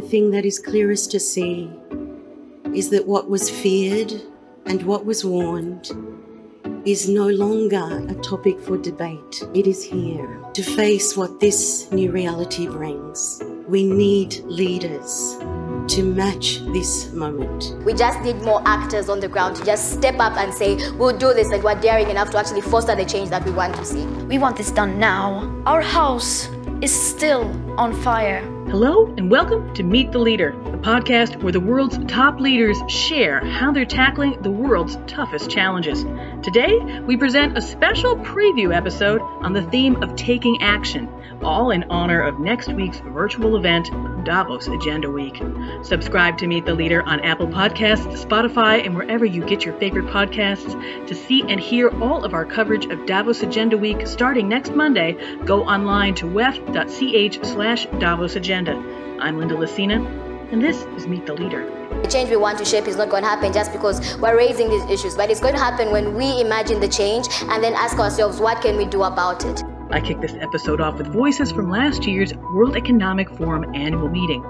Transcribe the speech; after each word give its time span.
the 0.00 0.06
thing 0.06 0.30
that 0.30 0.44
is 0.44 0.60
clearest 0.60 1.10
to 1.10 1.18
see 1.18 1.68
is 2.72 2.88
that 2.88 3.04
what 3.04 3.28
was 3.28 3.50
feared 3.50 4.12
and 4.66 4.80
what 4.84 5.04
was 5.04 5.24
warned 5.24 5.90
is 6.84 7.08
no 7.08 7.26
longer 7.26 8.06
a 8.08 8.14
topic 8.22 8.60
for 8.60 8.78
debate. 8.78 9.42
It 9.54 9.66
is 9.66 9.82
here 9.82 10.40
to 10.54 10.62
face 10.62 11.16
what 11.16 11.40
this 11.40 11.90
new 11.90 12.12
reality 12.12 12.68
brings. 12.68 13.42
We 13.66 13.82
need 13.82 14.38
leaders 14.44 15.36
to 15.88 16.04
match 16.04 16.60
this 16.72 17.10
moment. 17.10 17.74
We 17.84 17.92
just 17.92 18.20
need 18.20 18.36
more 18.42 18.62
actors 18.66 19.08
on 19.08 19.18
the 19.18 19.26
ground 19.26 19.56
to 19.56 19.64
just 19.64 19.90
step 19.94 20.20
up 20.20 20.36
and 20.36 20.54
say, 20.54 20.76
we'll 20.92 21.18
do 21.18 21.34
this, 21.34 21.50
and 21.50 21.60
we're 21.64 21.80
daring 21.80 22.08
enough 22.08 22.30
to 22.30 22.38
actually 22.38 22.60
foster 22.60 22.94
the 22.94 23.04
change 23.04 23.30
that 23.30 23.44
we 23.44 23.50
want 23.50 23.74
to 23.74 23.84
see. 23.84 24.06
We 24.30 24.38
want 24.38 24.58
this 24.58 24.70
done 24.70 25.00
now. 25.00 25.60
Our 25.66 25.82
house 25.82 26.48
is 26.82 26.92
still 26.92 27.42
on 27.76 27.92
fire. 28.00 28.44
Hello, 28.70 29.06
and 29.16 29.30
welcome 29.30 29.72
to 29.76 29.82
Meet 29.82 30.12
the 30.12 30.18
Leader, 30.18 30.52
the 30.52 30.76
podcast 30.76 31.42
where 31.42 31.52
the 31.52 31.58
world's 31.58 31.96
top 32.06 32.38
leaders 32.38 32.76
share 32.86 33.42
how 33.42 33.72
they're 33.72 33.86
tackling 33.86 34.42
the 34.42 34.50
world's 34.50 34.98
toughest 35.06 35.48
challenges. 35.48 36.04
Today, 36.42 36.78
we 37.00 37.16
present 37.16 37.56
a 37.56 37.62
special 37.62 38.14
preview 38.16 38.76
episode 38.76 39.22
on 39.22 39.54
the 39.54 39.62
theme 39.62 40.02
of 40.02 40.16
taking 40.16 40.60
action, 40.60 41.08
all 41.42 41.70
in 41.70 41.84
honor 41.84 42.20
of 42.20 42.38
next 42.38 42.72
week's 42.72 42.98
virtual 43.00 43.56
event, 43.56 43.90
Davos 44.24 44.66
Agenda 44.66 45.10
Week. 45.10 45.42
Subscribe 45.82 46.36
to 46.38 46.46
Meet 46.46 46.66
the 46.66 46.74
Leader 46.74 47.02
on 47.02 47.20
Apple 47.20 47.46
Podcasts, 47.46 48.24
Spotify, 48.24 48.84
and 48.84 48.94
wherever 48.94 49.24
you 49.24 49.44
get 49.44 49.64
your 49.64 49.74
favorite 49.78 50.06
podcasts. 50.06 51.06
To 51.06 51.14
see 51.14 51.42
and 51.48 51.58
hear 51.60 51.88
all 52.02 52.24
of 52.24 52.34
our 52.34 52.44
coverage 52.44 52.86
of 52.86 53.06
Davos 53.06 53.42
Agenda 53.42 53.78
Week 53.78 54.06
starting 54.06 54.48
next 54.48 54.74
Monday, 54.74 55.16
go 55.44 55.64
online 55.64 56.14
to 56.16 56.26
wef.ch 56.26 57.46
slash 57.46 57.86
Davos 57.98 58.36
Agenda. 58.36 58.72
I'm 59.20 59.38
Linda 59.38 59.54
Lacina, 59.54 60.06
and 60.52 60.62
this 60.62 60.84
is 60.96 61.06
Meet 61.06 61.26
the 61.26 61.34
Leader. 61.34 61.74
The 62.02 62.08
change 62.08 62.30
we 62.30 62.36
want 62.36 62.58
to 62.58 62.64
shape 62.64 62.86
is 62.86 62.96
not 62.96 63.08
going 63.08 63.22
to 63.22 63.28
happen 63.28 63.52
just 63.52 63.72
because 63.72 64.16
we're 64.18 64.36
raising 64.36 64.68
these 64.68 64.84
issues, 64.90 65.14
but 65.14 65.30
it's 65.30 65.40
going 65.40 65.54
to 65.54 65.60
happen 65.60 65.90
when 65.90 66.14
we 66.14 66.40
imagine 66.40 66.80
the 66.80 66.88
change 66.88 67.26
and 67.42 67.62
then 67.62 67.74
ask 67.74 67.98
ourselves, 67.98 68.40
what 68.40 68.62
can 68.62 68.76
we 68.76 68.84
do 68.84 69.02
about 69.02 69.44
it? 69.44 69.62
I 69.90 70.00
kick 70.00 70.20
this 70.20 70.34
episode 70.34 70.82
off 70.82 70.98
with 70.98 71.06
voices 71.06 71.50
from 71.50 71.70
last 71.70 72.06
year's 72.06 72.34
World 72.34 72.76
Economic 72.76 73.30
Forum 73.30 73.74
annual 73.74 74.08
meeting. 74.10 74.44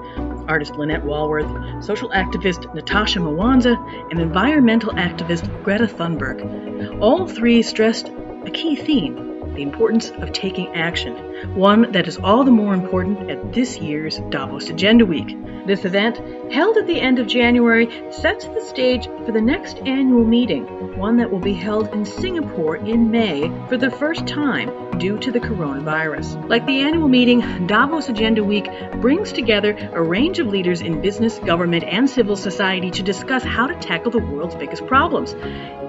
Artist 0.48 0.74
Lynette 0.74 1.04
Wallworth, 1.04 1.84
social 1.84 2.08
activist 2.10 2.74
Natasha 2.74 3.20
Mwansa, 3.20 3.76
and 4.10 4.20
environmental 4.20 4.92
activist 4.94 5.62
Greta 5.62 5.86
Thunberg. 5.86 7.00
All 7.00 7.28
three 7.28 7.62
stressed 7.62 8.08
a 8.08 8.50
key 8.50 8.74
theme 8.74 9.28
the 9.54 9.62
importance 9.62 10.10
of 10.10 10.32
taking 10.32 10.68
action, 10.74 11.16
one 11.54 11.92
that 11.92 12.08
is 12.08 12.16
all 12.18 12.44
the 12.44 12.50
more 12.50 12.74
important 12.74 13.30
at 13.30 13.52
this 13.52 13.78
year's 13.78 14.18
Davos 14.30 14.70
Agenda 14.70 15.06
Week. 15.06 15.36
This 15.66 15.84
event, 15.84 16.16
held 16.50 16.78
at 16.78 16.86
the 16.86 16.98
end 16.98 17.18
of 17.18 17.26
January, 17.26 18.10
sets 18.10 18.46
the 18.46 18.60
stage 18.62 19.04
for 19.26 19.32
the 19.32 19.40
next 19.40 19.76
annual 19.80 20.24
meeting, 20.24 20.64
one 20.96 21.18
that 21.18 21.30
will 21.30 21.40
be 21.40 21.52
held 21.52 21.92
in 21.92 22.06
Singapore 22.06 22.76
in 22.76 23.10
May 23.10 23.52
for 23.68 23.76
the 23.76 23.90
first 23.90 24.26
time 24.26 24.98
due 24.98 25.18
to 25.18 25.30
the 25.30 25.40
coronavirus. 25.40 26.48
Like 26.48 26.64
the 26.64 26.80
annual 26.80 27.08
meeting, 27.08 27.66
Davos 27.66 28.08
Agenda 28.08 28.42
Week 28.42 28.66
brings 29.02 29.30
together 29.30 29.76
a 29.92 30.02
range 30.02 30.38
of 30.38 30.46
leaders 30.46 30.80
in 30.80 31.02
business, 31.02 31.38
government, 31.38 31.84
and 31.84 32.08
civil 32.08 32.36
society 32.36 32.90
to 32.92 33.02
discuss 33.02 33.42
how 33.42 33.66
to 33.66 33.74
tackle 33.74 34.10
the 34.10 34.18
world's 34.18 34.54
biggest 34.54 34.86
problems 34.86 35.34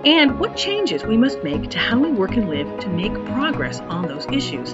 and 0.06 0.40
what 0.40 0.56
changes 0.56 1.04
we 1.04 1.18
must 1.18 1.44
make 1.44 1.70
to 1.72 1.80
how 1.80 2.00
we 2.00 2.12
work 2.12 2.32
and 2.32 2.50
live 2.50 2.80
to 2.80 2.90
make 2.90 3.14
progress 3.26 3.80
on 3.82 4.08
those 4.08 4.26
issues. 4.28 4.74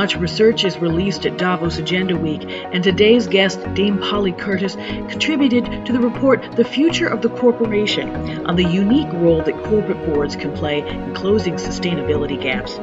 Much 0.00 0.16
research 0.16 0.64
is 0.64 0.78
released 0.78 1.26
at 1.26 1.36
Davos 1.36 1.76
Agenda 1.76 2.16
Week, 2.16 2.40
and 2.72 2.82
today's 2.82 3.26
guest, 3.26 3.62
Dame 3.74 3.98
Polly 3.98 4.32
Courtice, 4.32 4.74
contributed 5.10 5.84
to 5.84 5.92
the 5.92 6.00
report 6.00 6.56
The 6.56 6.64
Future 6.64 7.06
of 7.06 7.20
the 7.20 7.28
Corporation 7.28 8.08
on 8.46 8.56
the 8.56 8.64
unique 8.64 9.12
role 9.12 9.42
that 9.42 9.62
corporate 9.64 10.02
boards 10.06 10.36
can 10.36 10.56
play 10.56 10.78
in 10.88 11.14
closing 11.14 11.56
sustainability 11.56 12.40
gaps. 12.40 12.76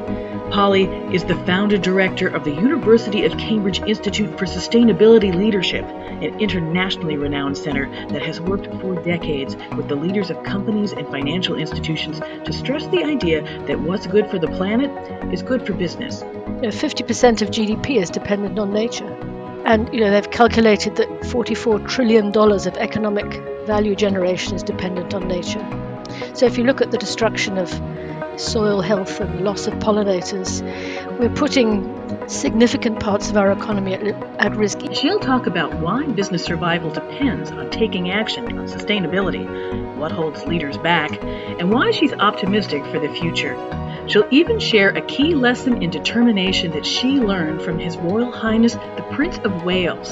Polly 0.54 0.84
is 1.12 1.24
the 1.24 1.34
founder 1.44 1.76
director 1.76 2.28
of 2.28 2.44
the 2.44 2.54
University 2.54 3.24
of 3.24 3.36
Cambridge 3.36 3.80
Institute 3.80 4.38
for 4.38 4.46
Sustainability 4.46 5.34
Leadership, 5.34 5.84
an 5.86 6.38
internationally 6.38 7.16
renowned 7.16 7.58
center 7.58 7.90
that 8.10 8.22
has 8.22 8.40
worked 8.40 8.72
for 8.80 8.94
decades 9.02 9.56
with 9.76 9.88
the 9.88 9.96
leaders 9.96 10.30
of 10.30 10.40
companies 10.44 10.92
and 10.92 11.08
financial 11.08 11.56
institutions 11.56 12.20
to 12.44 12.52
stress 12.52 12.86
the 12.86 13.02
idea 13.02 13.42
that 13.66 13.80
what's 13.80 14.06
good 14.06 14.30
for 14.30 14.38
the 14.38 14.46
planet 14.46 14.92
is 15.32 15.42
good 15.42 15.66
for 15.66 15.72
business. 15.72 16.22
You 16.58 16.64
know, 16.64 16.70
50% 16.70 17.40
of 17.40 17.50
GDP 17.50 18.02
is 18.02 18.10
dependent 18.10 18.58
on 18.58 18.72
nature. 18.72 19.06
And 19.64 19.88
you 19.94 20.00
know 20.00 20.10
they've 20.10 20.28
calculated 20.28 20.96
that 20.96 21.26
44 21.26 21.78
trillion 21.80 22.32
dollars 22.32 22.66
of 22.66 22.76
economic 22.78 23.26
value 23.64 23.94
generation 23.94 24.56
is 24.56 24.64
dependent 24.64 25.14
on 25.14 25.28
nature. 25.28 25.64
So 26.34 26.46
if 26.46 26.58
you 26.58 26.64
look 26.64 26.80
at 26.80 26.90
the 26.90 26.98
destruction 26.98 27.58
of 27.58 27.70
soil 28.40 28.80
health 28.80 29.20
and 29.20 29.44
loss 29.44 29.68
of 29.68 29.74
pollinators, 29.74 30.62
we're 31.20 31.32
putting 31.32 32.28
significant 32.28 32.98
parts 32.98 33.30
of 33.30 33.36
our 33.36 33.52
economy 33.52 33.94
at, 33.94 34.02
at, 34.40 34.56
risk. 34.56 34.80
She'll 34.92 35.20
talk 35.20 35.46
about 35.46 35.74
why 35.74 36.06
business 36.06 36.44
survival 36.44 36.90
depends 36.90 37.52
on 37.52 37.70
taking 37.70 38.10
action 38.10 38.58
on 38.58 38.66
sustainability, 38.66 39.46
what 39.96 40.10
holds 40.10 40.44
leaders 40.44 40.76
back, 40.78 41.22
and 41.22 41.70
why 41.72 41.92
she's 41.92 42.12
optimistic 42.14 42.84
for 42.86 42.98
the 42.98 43.14
future. 43.14 43.54
She'll 44.08 44.28
even 44.30 44.58
share 44.58 44.88
a 44.88 45.02
key 45.02 45.34
lesson 45.34 45.82
in 45.82 45.90
determination 45.90 46.72
that 46.72 46.86
she 46.86 47.20
learned 47.20 47.60
from 47.60 47.78
His 47.78 47.96
Royal 47.98 48.32
Highness 48.32 48.74
the 48.74 49.06
Prince 49.12 49.38
of 49.38 49.64
Wales. 49.64 50.10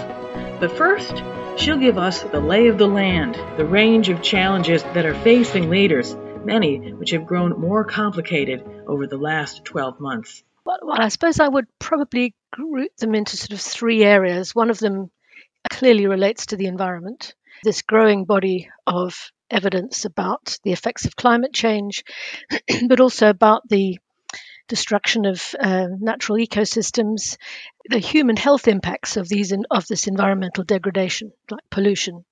But 0.61 0.77
first, 0.77 1.23
she'll 1.57 1.79
give 1.79 1.97
us 1.97 2.23
the 2.23 2.41
lay 2.41 2.69
of 2.69 2.77
the 2.77 2.87
land, 2.87 3.37
the 3.57 3.65
range 3.65 4.11
of 4.11 4.21
challenges 4.21 4.83
that 4.83 5.07
are 5.07 5.15
facing 5.15 5.71
leaders 5.71 6.15
many 6.45 6.93
which 6.93 7.11
have 7.11 7.27
grown 7.27 7.59
more 7.59 7.85
complicated 7.85 8.63
over 8.87 9.07
the 9.07 9.17
last 9.17 9.65
12 9.65 9.99
months. 9.99 10.43
Well, 10.65 10.79
well, 10.83 11.01
I 11.01 11.09
suppose 11.09 11.41
I 11.41 11.49
would 11.49 11.67
probably 11.79 12.35
group 12.53 12.97
them 12.99 13.15
into 13.15 13.37
sort 13.37 13.53
of 13.53 13.61
three 13.61 14.05
areas. 14.05 14.55
One 14.55 14.71
of 14.71 14.79
them 14.79 15.11
clearly 15.71 16.07
relates 16.07 16.47
to 16.47 16.57
the 16.57 16.67
environment, 16.67 17.35
this 17.65 17.83
growing 17.83 18.25
body 18.25 18.69
of 18.87 19.33
evidence 19.51 20.05
about 20.05 20.59
the 20.65 20.73
effects 20.73 21.05
of 21.05 21.17
climate 21.17 21.53
change, 21.53 22.05
but 22.89 23.01
also 23.01 23.29
about 23.29 23.69
the 23.69 23.99
destruction 24.69 25.27
of 25.27 25.55
uh, 25.61 25.87
natural 26.01 26.39
ecosystems, 26.39 27.37
the 27.89 27.99
human 27.99 28.37
health 28.37 28.67
impacts 28.69 29.17
of 29.17 29.29
these 29.29 29.53
in, 29.53 29.65
of 29.71 29.87
this 29.87 30.07
environmental 30.07 30.65
degradation, 30.65 31.33
like 31.51 31.63
pollution, 31.71 32.25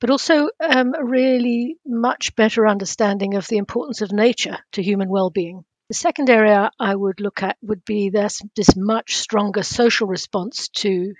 but 0.00 0.10
also 0.10 0.48
um, 0.60 0.94
a 0.94 1.04
really 1.04 1.76
much 1.84 2.34
better 2.36 2.66
understanding 2.66 3.34
of 3.34 3.46
the 3.48 3.58
importance 3.58 4.00
of 4.02 4.12
nature 4.12 4.58
to 4.72 4.82
human 4.82 5.08
well-being. 5.08 5.64
The 5.88 5.94
second 5.94 6.30
area 6.30 6.70
I 6.78 6.94
would 6.94 7.20
look 7.20 7.42
at 7.42 7.56
would 7.62 7.84
be 7.84 8.10
this, 8.10 8.40
this 8.54 8.76
much 8.76 9.16
stronger 9.16 9.64
social 9.64 10.06
response 10.06 10.68
to 10.68 11.14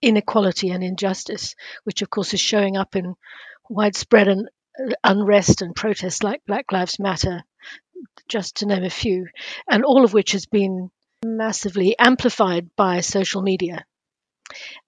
inequality 0.00 0.70
and 0.70 0.82
injustice, 0.82 1.54
which 1.84 2.00
of 2.00 2.08
course 2.08 2.32
is 2.32 2.40
showing 2.40 2.76
up 2.76 2.96
in 2.96 3.14
widespread 3.68 4.28
un- 4.28 4.48
unrest 5.02 5.62
and 5.62 5.74
protests 5.74 6.22
like 6.22 6.44
Black 6.46 6.72
Lives 6.72 6.98
Matter, 6.98 7.42
just 8.28 8.56
to 8.56 8.66
name 8.66 8.84
a 8.84 8.90
few, 8.90 9.26
and 9.70 9.84
all 9.84 10.04
of 10.04 10.12
which 10.12 10.32
has 10.32 10.46
been 10.46 10.90
massively 11.24 11.96
amplified 11.98 12.68
by 12.76 13.00
social 13.00 13.42
media. 13.42 13.84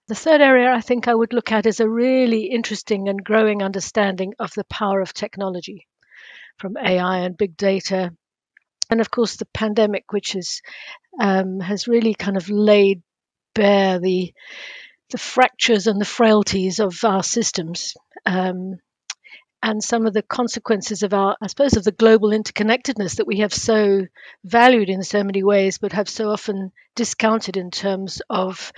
The 0.08 0.14
third 0.14 0.40
area 0.40 0.72
I 0.72 0.80
think 0.80 1.08
I 1.08 1.14
would 1.14 1.32
look 1.32 1.52
at 1.52 1.66
is 1.66 1.80
a 1.80 1.88
really 1.88 2.44
interesting 2.44 3.08
and 3.08 3.22
growing 3.22 3.62
understanding 3.62 4.34
of 4.38 4.52
the 4.54 4.64
power 4.64 5.00
of 5.00 5.12
technology, 5.12 5.86
from 6.58 6.76
AI 6.76 7.18
and 7.18 7.36
big 7.36 7.56
data, 7.56 8.12
and 8.90 9.00
of 9.00 9.10
course 9.10 9.36
the 9.36 9.46
pandemic, 9.46 10.12
which 10.12 10.34
is, 10.34 10.62
um, 11.20 11.60
has 11.60 11.88
really 11.88 12.14
kind 12.14 12.36
of 12.36 12.48
laid 12.48 13.02
bare 13.54 13.98
the 13.98 14.32
the 15.10 15.18
fractures 15.18 15.86
and 15.86 15.98
the 15.98 16.04
frailties 16.04 16.80
of 16.80 17.02
our 17.02 17.22
systems. 17.22 17.94
Um, 18.26 18.78
and 19.62 19.82
some 19.82 20.06
of 20.06 20.14
the 20.14 20.22
consequences 20.22 21.02
of 21.02 21.12
our, 21.12 21.36
I 21.40 21.46
suppose, 21.48 21.76
of 21.76 21.84
the 21.84 21.92
global 21.92 22.30
interconnectedness 22.30 23.16
that 23.16 23.26
we 23.26 23.38
have 23.38 23.52
so 23.52 24.06
valued 24.44 24.88
in 24.88 25.02
so 25.02 25.24
many 25.24 25.42
ways, 25.42 25.78
but 25.78 25.92
have 25.92 26.08
so 26.08 26.30
often 26.30 26.72
discounted 26.94 27.56
in 27.56 27.70
terms 27.70 28.22
of 28.30 28.72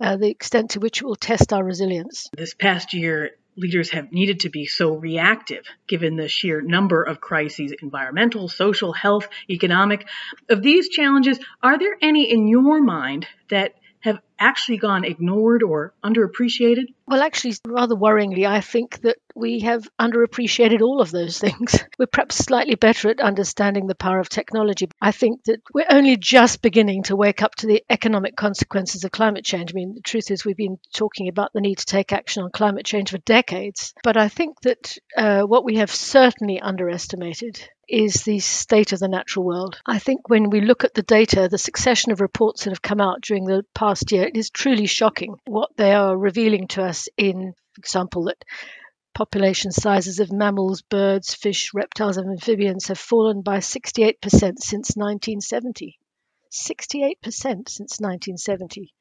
uh, 0.00 0.16
the 0.16 0.28
extent 0.28 0.70
to 0.70 0.80
which 0.80 1.00
it 1.00 1.04
will 1.04 1.16
test 1.16 1.52
our 1.52 1.64
resilience. 1.64 2.28
This 2.36 2.54
past 2.54 2.92
year, 2.92 3.32
leaders 3.56 3.90
have 3.90 4.12
needed 4.12 4.40
to 4.40 4.50
be 4.50 4.66
so 4.66 4.94
reactive 4.94 5.64
given 5.86 6.16
the 6.16 6.28
sheer 6.28 6.60
number 6.60 7.02
of 7.02 7.20
crises 7.20 7.72
environmental, 7.82 8.48
social, 8.48 8.92
health, 8.92 9.28
economic. 9.48 10.06
Of 10.48 10.62
these 10.62 10.90
challenges, 10.90 11.38
are 11.62 11.78
there 11.78 11.96
any 12.02 12.30
in 12.30 12.46
your 12.46 12.82
mind 12.82 13.26
that 13.48 13.74
have 14.00 14.18
actually 14.38 14.78
gone 14.78 15.04
ignored 15.04 15.62
or 15.62 15.94
underappreciated? 16.04 16.86
Well, 17.06 17.22
actually, 17.22 17.54
rather 17.66 17.94
worryingly, 17.94 18.46
I 18.46 18.60
think 18.60 19.00
that 19.02 19.16
we 19.34 19.60
have 19.60 19.88
underappreciated 20.00 20.80
all 20.80 21.00
of 21.00 21.10
those 21.10 21.38
things. 21.38 21.82
We're 21.98 22.06
perhaps 22.06 22.36
slightly 22.36 22.74
better 22.74 23.10
at 23.10 23.20
understanding 23.20 23.86
the 23.86 23.94
power 23.94 24.18
of 24.18 24.28
technology. 24.28 24.88
I 25.00 25.12
think 25.12 25.44
that 25.44 25.60
we're 25.72 25.86
only 25.90 26.16
just 26.16 26.62
beginning 26.62 27.04
to 27.04 27.16
wake 27.16 27.42
up 27.42 27.54
to 27.56 27.66
the 27.66 27.82
economic 27.88 28.36
consequences 28.36 29.04
of 29.04 29.10
climate 29.10 29.44
change. 29.44 29.72
I 29.72 29.74
mean, 29.74 29.94
the 29.94 30.00
truth 30.00 30.30
is, 30.30 30.44
we've 30.44 30.56
been 30.56 30.78
talking 30.92 31.28
about 31.28 31.52
the 31.52 31.60
need 31.60 31.78
to 31.78 31.86
take 31.86 32.12
action 32.12 32.42
on 32.42 32.50
climate 32.50 32.84
change 32.84 33.10
for 33.10 33.18
decades. 33.18 33.94
But 34.02 34.16
I 34.16 34.28
think 34.28 34.60
that 34.62 34.96
uh, 35.16 35.42
what 35.42 35.64
we 35.64 35.76
have 35.76 35.90
certainly 35.90 36.60
underestimated 36.60 37.68
is 37.88 38.24
the 38.24 38.38
state 38.40 38.92
of 38.92 38.98
the 38.98 39.08
natural 39.08 39.44
world. 39.44 39.80
I 39.86 39.98
think 39.98 40.28
when 40.28 40.50
we 40.50 40.60
look 40.60 40.84
at 40.84 40.94
the 40.94 41.02
data, 41.02 41.48
the 41.48 41.58
succession 41.58 42.12
of 42.12 42.20
reports 42.20 42.64
that 42.64 42.70
have 42.70 42.82
come 42.82 43.00
out 43.00 43.20
during 43.20 43.44
the 43.44 43.64
past 43.74 44.12
year, 44.12 44.24
it 44.24 44.36
is 44.36 44.50
truly 44.50 44.86
shocking 44.86 45.36
what 45.46 45.76
they 45.76 45.92
are 45.92 46.16
revealing 46.16 46.68
to 46.68 46.82
us 46.82 47.08
in, 47.16 47.54
for 47.72 47.78
example, 47.78 48.24
that 48.24 48.44
population 49.14 49.70
sizes 49.72 50.20
of 50.20 50.30
mammals, 50.30 50.82
birds, 50.82 51.34
fish, 51.34 51.72
reptiles, 51.72 52.16
and 52.16 52.30
amphibians 52.30 52.88
have 52.88 52.98
fallen 52.98 53.40
by 53.40 53.58
68% 53.58 54.16
since 54.22 54.94
1970. 54.94 55.98
68% 56.52 57.16
since 57.24 58.00
1970. 58.00 58.92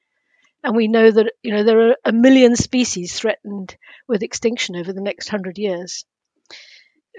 And 0.63 0.75
we 0.75 0.87
know 0.87 1.11
that 1.11 1.31
you 1.43 1.53
know 1.53 1.63
there 1.63 1.89
are 1.89 1.95
a 2.03 2.11
million 2.11 2.55
species 2.55 3.13
threatened 3.13 3.77
with 4.07 4.23
extinction 4.23 4.75
over 4.75 4.93
the 4.93 5.01
next 5.01 5.29
hundred 5.29 5.57
years. 5.57 6.05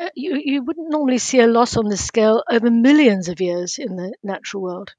Uh, 0.00 0.10
you, 0.14 0.40
you 0.44 0.62
wouldn't 0.62 0.90
normally 0.90 1.18
see 1.18 1.40
a 1.40 1.46
loss 1.46 1.76
on 1.76 1.88
this 1.88 2.04
scale 2.04 2.42
over 2.50 2.70
millions 2.70 3.28
of 3.28 3.40
years 3.40 3.78
in 3.78 3.96
the 3.96 4.14
natural 4.22 4.62
world. 4.62 4.94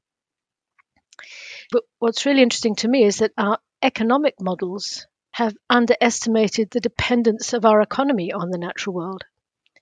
But 1.71 1.83
what's 1.99 2.25
really 2.25 2.41
interesting 2.41 2.75
to 2.77 2.87
me 2.87 3.03
is 3.03 3.17
that 3.17 3.33
our 3.37 3.59
economic 3.81 4.35
models 4.39 5.05
have 5.31 5.55
underestimated 5.69 6.71
the 6.71 6.79
dependence 6.79 7.53
of 7.53 7.65
our 7.65 7.81
economy 7.81 8.31
on 8.31 8.49
the 8.49 8.57
natural 8.57 8.95
world. 8.95 9.23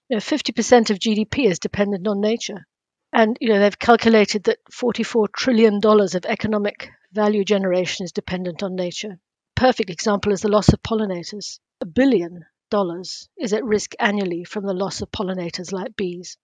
You 0.09 0.17
know, 0.17 0.21
50% 0.21 0.89
of 0.89 0.99
GDP 0.99 1.45
is 1.45 1.59
dependent 1.59 2.07
on 2.07 2.19
nature. 2.19 2.67
And 3.13 3.37
you 3.39 3.49
know, 3.49 3.59
they've 3.59 3.79
calculated 3.79 4.43
that 4.43 4.59
$44 4.71 5.31
trillion 5.31 5.79
of 5.83 6.25
economic 6.25 6.89
value 7.13 7.45
generation 7.45 8.03
is 8.03 8.11
dependent 8.11 8.61
on 8.61 8.75
nature. 8.75 9.19
Perfect 9.55 9.89
example 9.89 10.33
is 10.33 10.41
the 10.41 10.49
loss 10.49 10.73
of 10.73 10.81
pollinators. 10.81 11.59
A 11.79 11.85
billion 11.85 12.45
dollars 12.75 13.29
is 13.37 13.53
at 13.53 13.63
risk 13.63 13.93
annually 13.99 14.43
from 14.43 14.65
the 14.65 14.73
loss 14.73 15.01
of 15.01 15.09
pollinators 15.09 15.71
like 15.71 15.95
bees. 15.95 16.37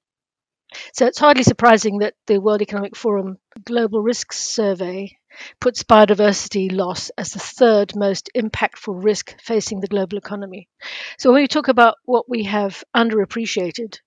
So 0.93 1.05
it's 1.05 1.19
hardly 1.19 1.43
surprising 1.43 1.97
that 1.99 2.13
the 2.27 2.39
World 2.39 2.61
Economic 2.61 2.95
Forum 2.95 3.37
Global 3.65 4.01
Risks 4.01 4.37
Survey 4.39 5.17
puts 5.59 5.83
biodiversity 5.83 6.71
loss 6.71 7.11
as 7.17 7.31
the 7.31 7.39
third 7.39 7.95
most 7.95 8.29
impactful 8.33 9.03
risk 9.03 9.35
facing 9.41 9.81
the 9.81 9.93
global 9.95 10.17
economy. 10.17 10.69
So 11.17 11.33
when 11.33 11.41
we 11.41 11.49
talk 11.49 11.67
about 11.67 11.95
what 12.05 12.29
we 12.29 12.43
have 12.45 12.81
underappreciated, 12.95 13.99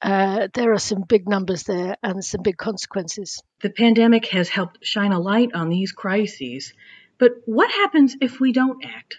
uh, 0.00 0.46
there 0.54 0.72
are 0.72 0.78
some 0.78 1.02
big 1.08 1.28
numbers 1.28 1.64
there 1.64 1.96
and 2.04 2.24
some 2.24 2.42
big 2.42 2.56
consequences. 2.56 3.42
The 3.62 3.70
pandemic 3.70 4.26
has 4.26 4.48
helped 4.48 4.84
shine 4.84 5.12
a 5.12 5.18
light 5.18 5.50
on 5.54 5.70
these 5.70 5.90
crises, 5.90 6.72
but 7.18 7.32
what 7.46 7.70
happens 7.72 8.16
if 8.20 8.38
we 8.38 8.52
don't 8.52 8.84
act? 8.84 9.16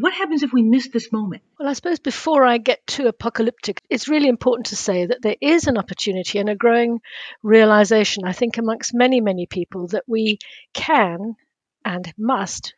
What 0.00 0.12
happens 0.12 0.42
if 0.42 0.52
we 0.52 0.62
miss 0.62 0.88
this 0.88 1.10
moment? 1.10 1.42
Well, 1.58 1.68
I 1.68 1.72
suppose 1.72 1.98
before 1.98 2.44
I 2.44 2.58
get 2.58 2.86
too 2.86 3.06
apocalyptic, 3.06 3.80
it's 3.88 4.08
really 4.08 4.28
important 4.28 4.66
to 4.66 4.76
say 4.76 5.06
that 5.06 5.22
there 5.22 5.36
is 5.40 5.66
an 5.66 5.78
opportunity 5.78 6.38
and 6.38 6.50
a 6.50 6.54
growing 6.54 7.00
realization, 7.42 8.24
I 8.24 8.32
think, 8.32 8.58
amongst 8.58 8.92
many, 8.94 9.20
many 9.20 9.46
people 9.46 9.88
that 9.88 10.04
we 10.06 10.38
can 10.74 11.36
and 11.84 12.12
must 12.18 12.74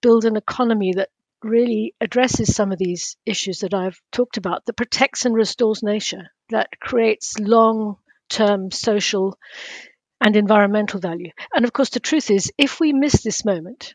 build 0.00 0.24
an 0.24 0.36
economy 0.36 0.94
that 0.94 1.10
really 1.42 1.94
addresses 2.00 2.54
some 2.54 2.72
of 2.72 2.78
these 2.78 3.16
issues 3.26 3.60
that 3.60 3.74
I've 3.74 4.00
talked 4.10 4.38
about, 4.38 4.64
that 4.64 4.76
protects 4.76 5.26
and 5.26 5.34
restores 5.34 5.82
nature, 5.82 6.30
that 6.50 6.68
creates 6.80 7.38
long 7.38 7.96
term 8.30 8.70
social 8.70 9.38
and 10.22 10.36
environmental 10.36 11.00
value. 11.00 11.32
And 11.54 11.64
of 11.64 11.72
course, 11.72 11.90
the 11.90 12.00
truth 12.00 12.30
is, 12.30 12.50
if 12.56 12.80
we 12.80 12.92
miss 12.92 13.22
this 13.22 13.44
moment, 13.44 13.94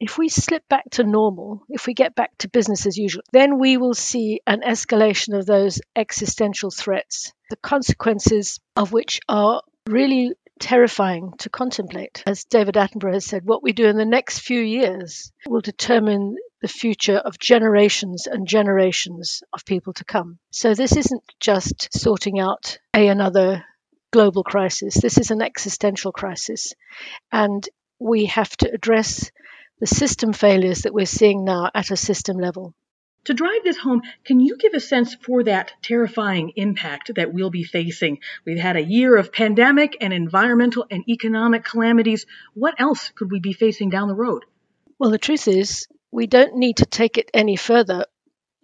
if 0.00 0.16
we 0.16 0.30
slip 0.30 0.66
back 0.68 0.88
to 0.92 1.04
normal, 1.04 1.62
if 1.68 1.86
we 1.86 1.94
get 1.94 2.14
back 2.14 2.30
to 2.38 2.48
business 2.48 2.86
as 2.86 2.96
usual, 2.96 3.22
then 3.32 3.58
we 3.58 3.76
will 3.76 3.94
see 3.94 4.40
an 4.46 4.62
escalation 4.62 5.38
of 5.38 5.44
those 5.44 5.80
existential 5.94 6.70
threats, 6.70 7.32
the 7.50 7.56
consequences 7.56 8.58
of 8.74 8.92
which 8.92 9.20
are 9.28 9.62
really 9.86 10.32
terrifying 10.58 11.32
to 11.38 11.50
contemplate. 11.50 12.22
As 12.26 12.44
David 12.44 12.76
Attenborough 12.76 13.14
has 13.14 13.26
said, 13.26 13.44
what 13.44 13.62
we 13.62 13.72
do 13.72 13.86
in 13.86 13.96
the 13.96 14.04
next 14.04 14.40
few 14.40 14.60
years 14.60 15.32
will 15.46 15.60
determine 15.60 16.36
the 16.62 16.68
future 16.68 17.16
of 17.16 17.38
generations 17.38 18.26
and 18.26 18.46
generations 18.46 19.42
of 19.52 19.64
people 19.64 19.92
to 19.94 20.04
come. 20.04 20.38
So 20.50 20.74
this 20.74 20.96
isn't 20.96 21.22
just 21.40 21.88
sorting 21.92 22.38
out 22.38 22.78
a 22.94 23.08
another 23.08 23.64
global 24.12 24.44
crisis. 24.44 24.94
This 24.94 25.18
is 25.18 25.30
an 25.30 25.40
existential 25.42 26.12
crisis. 26.12 26.74
And 27.32 27.66
we 27.98 28.26
have 28.26 28.54
to 28.58 28.70
address 28.72 29.30
the 29.80 29.86
system 29.86 30.32
failures 30.32 30.82
that 30.82 30.94
we're 30.94 31.06
seeing 31.06 31.44
now 31.44 31.70
at 31.74 31.90
a 31.90 31.96
system 31.96 32.36
level. 32.36 32.74
To 33.24 33.34
drive 33.34 33.64
this 33.64 33.76
home, 33.76 34.02
can 34.24 34.40
you 34.40 34.56
give 34.56 34.72
a 34.72 34.80
sense 34.80 35.14
for 35.14 35.44
that 35.44 35.72
terrifying 35.82 36.52
impact 36.56 37.14
that 37.16 37.34
we'll 37.34 37.50
be 37.50 37.64
facing? 37.64 38.18
We've 38.46 38.58
had 38.58 38.76
a 38.76 38.82
year 38.82 39.16
of 39.16 39.32
pandemic 39.32 39.96
and 40.00 40.12
environmental 40.12 40.86
and 40.90 41.06
economic 41.08 41.64
calamities. 41.64 42.24
What 42.54 42.74
else 42.78 43.10
could 43.10 43.30
we 43.30 43.40
be 43.40 43.52
facing 43.52 43.90
down 43.90 44.08
the 44.08 44.14
road? 44.14 44.44
Well, 44.98 45.10
the 45.10 45.18
truth 45.18 45.48
is, 45.48 45.86
we 46.10 46.26
don't 46.26 46.56
need 46.56 46.78
to 46.78 46.86
take 46.86 47.18
it 47.18 47.30
any 47.34 47.56
further 47.56 48.06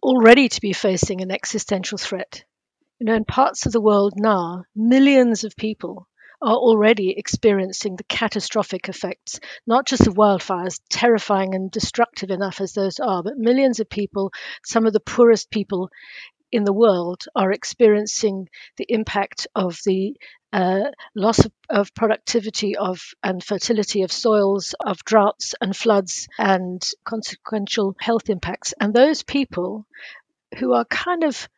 already 0.02 0.48
to 0.48 0.60
be 0.60 0.72
facing 0.72 1.20
an 1.20 1.30
existential 1.30 1.98
threat. 1.98 2.44
You 2.98 3.06
know, 3.06 3.14
in 3.14 3.24
parts 3.24 3.66
of 3.66 3.72
the 3.72 3.80
world 3.80 4.14
now, 4.16 4.64
millions 4.74 5.44
of 5.44 5.56
people 5.56 6.08
are 6.42 6.56
already 6.56 7.10
experiencing 7.16 7.96
the 7.96 8.04
catastrophic 8.04 8.88
effects, 8.88 9.40
not 9.66 9.86
just 9.86 10.06
of 10.06 10.14
wildfires, 10.14 10.80
terrifying 10.90 11.54
and 11.54 11.70
destructive 11.70 12.30
enough 12.30 12.60
as 12.60 12.72
those 12.72 13.00
are, 13.00 13.22
but 13.22 13.38
millions 13.38 13.80
of 13.80 13.88
people, 13.88 14.32
some 14.64 14.86
of 14.86 14.92
the 14.92 15.00
poorest 15.00 15.50
people 15.50 15.90
in 16.52 16.64
the 16.64 16.72
world, 16.72 17.24
are 17.34 17.52
experiencing 17.52 18.48
the 18.76 18.86
impact 18.88 19.46
of 19.54 19.78
the 19.84 20.16
uh, 20.52 20.84
loss 21.14 21.44
of, 21.44 21.52
of, 21.68 21.94
productivity 21.94 22.76
of 22.76 23.02
and 23.22 23.42
fertility 23.42 24.02
of 24.02 24.12
soils, 24.12 24.74
of 24.80 25.04
droughts 25.04 25.54
and 25.60 25.76
floods, 25.76 26.28
and 26.38 26.88
consequential 27.04 27.96
health 27.98 28.30
impacts. 28.30 28.72
And 28.80 28.94
those 28.94 29.22
people 29.22 29.86
who 30.58 30.72
are 30.72 30.84
kind 30.84 31.24
of 31.24 31.48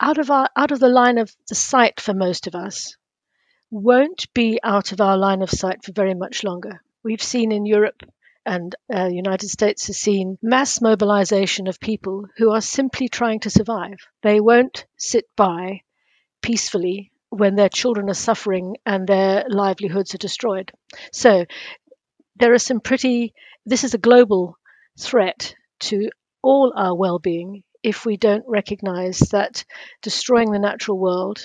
out 0.00 0.18
of 0.18 0.30
our 0.30 0.48
out 0.56 0.72
of 0.72 0.80
the 0.80 0.88
line 0.88 1.18
of 1.18 1.34
the 1.48 1.54
sight 1.54 2.00
for 2.00 2.14
most 2.14 2.46
of 2.46 2.54
us 2.54 2.96
won't 3.72 4.32
be 4.34 4.60
out 4.62 4.92
of 4.92 5.00
our 5.00 5.16
line 5.16 5.40
of 5.40 5.50
sight 5.50 5.82
for 5.82 5.92
very 5.92 6.14
much 6.14 6.44
longer. 6.44 6.82
We've 7.02 7.22
seen 7.22 7.50
in 7.52 7.64
Europe 7.64 8.02
and 8.44 8.74
uh, 8.92 9.08
the 9.08 9.14
United 9.14 9.48
States 9.48 9.86
has 9.86 9.96
seen 9.96 10.36
mass 10.42 10.82
mobilization 10.82 11.66
of 11.66 11.80
people 11.80 12.26
who 12.36 12.50
are 12.50 12.60
simply 12.60 13.08
trying 13.08 13.40
to 13.40 13.50
survive. 13.50 13.96
They 14.22 14.40
won't 14.40 14.84
sit 14.98 15.24
by 15.36 15.80
peacefully 16.42 17.12
when 17.30 17.54
their 17.54 17.70
children 17.70 18.10
are 18.10 18.14
suffering 18.14 18.76
and 18.84 19.06
their 19.06 19.46
livelihoods 19.48 20.14
are 20.14 20.18
destroyed. 20.18 20.70
So 21.10 21.46
there 22.36 22.52
are 22.52 22.58
some 22.58 22.80
pretty, 22.80 23.32
this 23.64 23.84
is 23.84 23.94
a 23.94 23.98
global 23.98 24.58
threat 25.00 25.54
to 25.80 26.10
all 26.42 26.74
our 26.76 26.94
well 26.94 27.18
being 27.18 27.62
if 27.82 28.04
we 28.04 28.18
don't 28.18 28.44
recognize 28.46 29.18
that 29.30 29.64
destroying 30.02 30.50
the 30.50 30.58
natural 30.58 30.98
world 30.98 31.40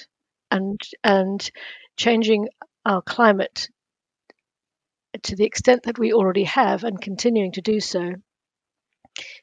and, 0.51 0.79
and 1.05 1.49
changing 1.97 2.47
our 2.85 3.01
climate 3.01 3.67
to 5.23 5.35
the 5.35 5.45
extent 5.45 5.83
that 5.83 5.99
we 5.99 6.13
already 6.13 6.43
have 6.43 6.83
and 6.83 7.01
continuing 7.01 7.51
to 7.51 7.61
do 7.61 7.79
so 7.79 8.13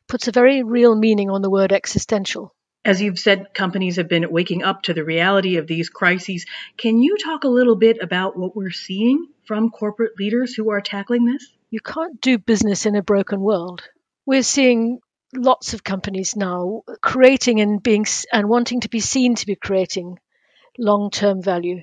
puts 0.09 0.29
a 0.29 0.33
very 0.33 0.63
real 0.63 0.95
meaning 0.95 1.31
on 1.31 1.43
the 1.43 1.51
word 1.51 1.73
existential. 1.73 2.55
As 2.85 3.01
you've 3.01 3.19
said, 3.19 3.55
companies 3.55 3.97
have 3.97 4.09
been 4.09 4.31
waking 4.31 4.63
up 4.63 4.83
to 4.83 4.95
the 4.95 5.05
reality 5.05 5.57
of 5.57 5.67
these 5.67 5.89
crises. 5.89 6.45
Can 6.77 7.01
you 7.01 7.17
talk 7.17 7.45
a 7.45 7.49
little 7.49 7.77
bit 7.77 7.99
about 8.01 8.39
what 8.39 8.55
we're 8.55 8.71
seeing 8.71 9.27
from 9.47 9.71
corporate 9.71 10.13
leaders 10.19 10.55
who 10.55 10.71
are 10.71 10.81
tackling 10.81 11.25
this? 11.25 11.47
You 11.71 11.81
can't 11.81 12.21
do 12.21 12.39
business 12.39 12.87
in 12.87 12.95
a 12.95 13.03
broken 13.03 13.41
world. 13.41 13.83
We're 14.27 14.43
seeing 14.43 15.01
lots 15.35 15.75
of 15.75 15.83
companies 15.83 16.37
now 16.37 16.83
creating 17.03 17.61
and 17.61 17.83
being 17.83 18.05
and 18.33 18.49
wanting 18.49 18.81
to 18.81 18.89
be 18.89 19.01
seen 19.01 19.35
to 19.37 19.47
be 19.47 19.57
creating 19.57 20.19
long-term 20.79 21.43
value 21.43 21.83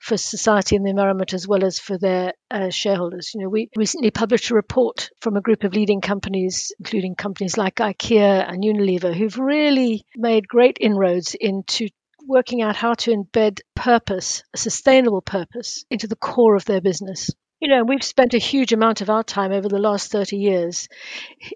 for 0.00 0.16
society 0.16 0.76
and 0.76 0.84
the 0.84 0.90
environment 0.90 1.34
as 1.34 1.46
well 1.46 1.64
as 1.64 1.78
for 1.78 1.98
their 1.98 2.32
uh, 2.50 2.70
shareholders. 2.70 3.32
You 3.34 3.42
know, 3.42 3.48
we 3.48 3.68
recently 3.76 4.10
published 4.10 4.50
a 4.50 4.54
report 4.54 5.10
from 5.20 5.36
a 5.36 5.40
group 5.42 5.62
of 5.62 5.74
leading 5.74 6.00
companies, 6.00 6.72
including 6.78 7.14
companies 7.14 7.56
like 7.58 7.76
IKEA 7.76 8.50
and 8.50 8.64
Unilever, 8.64 9.14
who've 9.14 9.38
really 9.38 10.04
made 10.16 10.48
great 10.48 10.78
inroads 10.80 11.36
into 11.38 11.88
working 12.26 12.62
out 12.62 12.76
how 12.76 12.94
to 12.94 13.10
embed 13.10 13.60
purpose, 13.74 14.42
a 14.54 14.58
sustainable 14.58 15.22
purpose, 15.22 15.84
into 15.90 16.06
the 16.06 16.16
core 16.16 16.56
of 16.56 16.64
their 16.64 16.80
business. 16.80 17.30
You 17.60 17.68
know, 17.68 17.84
we've 17.84 18.02
spent 18.02 18.32
a 18.32 18.38
huge 18.38 18.72
amount 18.72 19.02
of 19.02 19.10
our 19.10 19.22
time 19.22 19.52
over 19.52 19.68
the 19.68 19.78
last 19.78 20.10
30 20.10 20.38
years, 20.38 20.88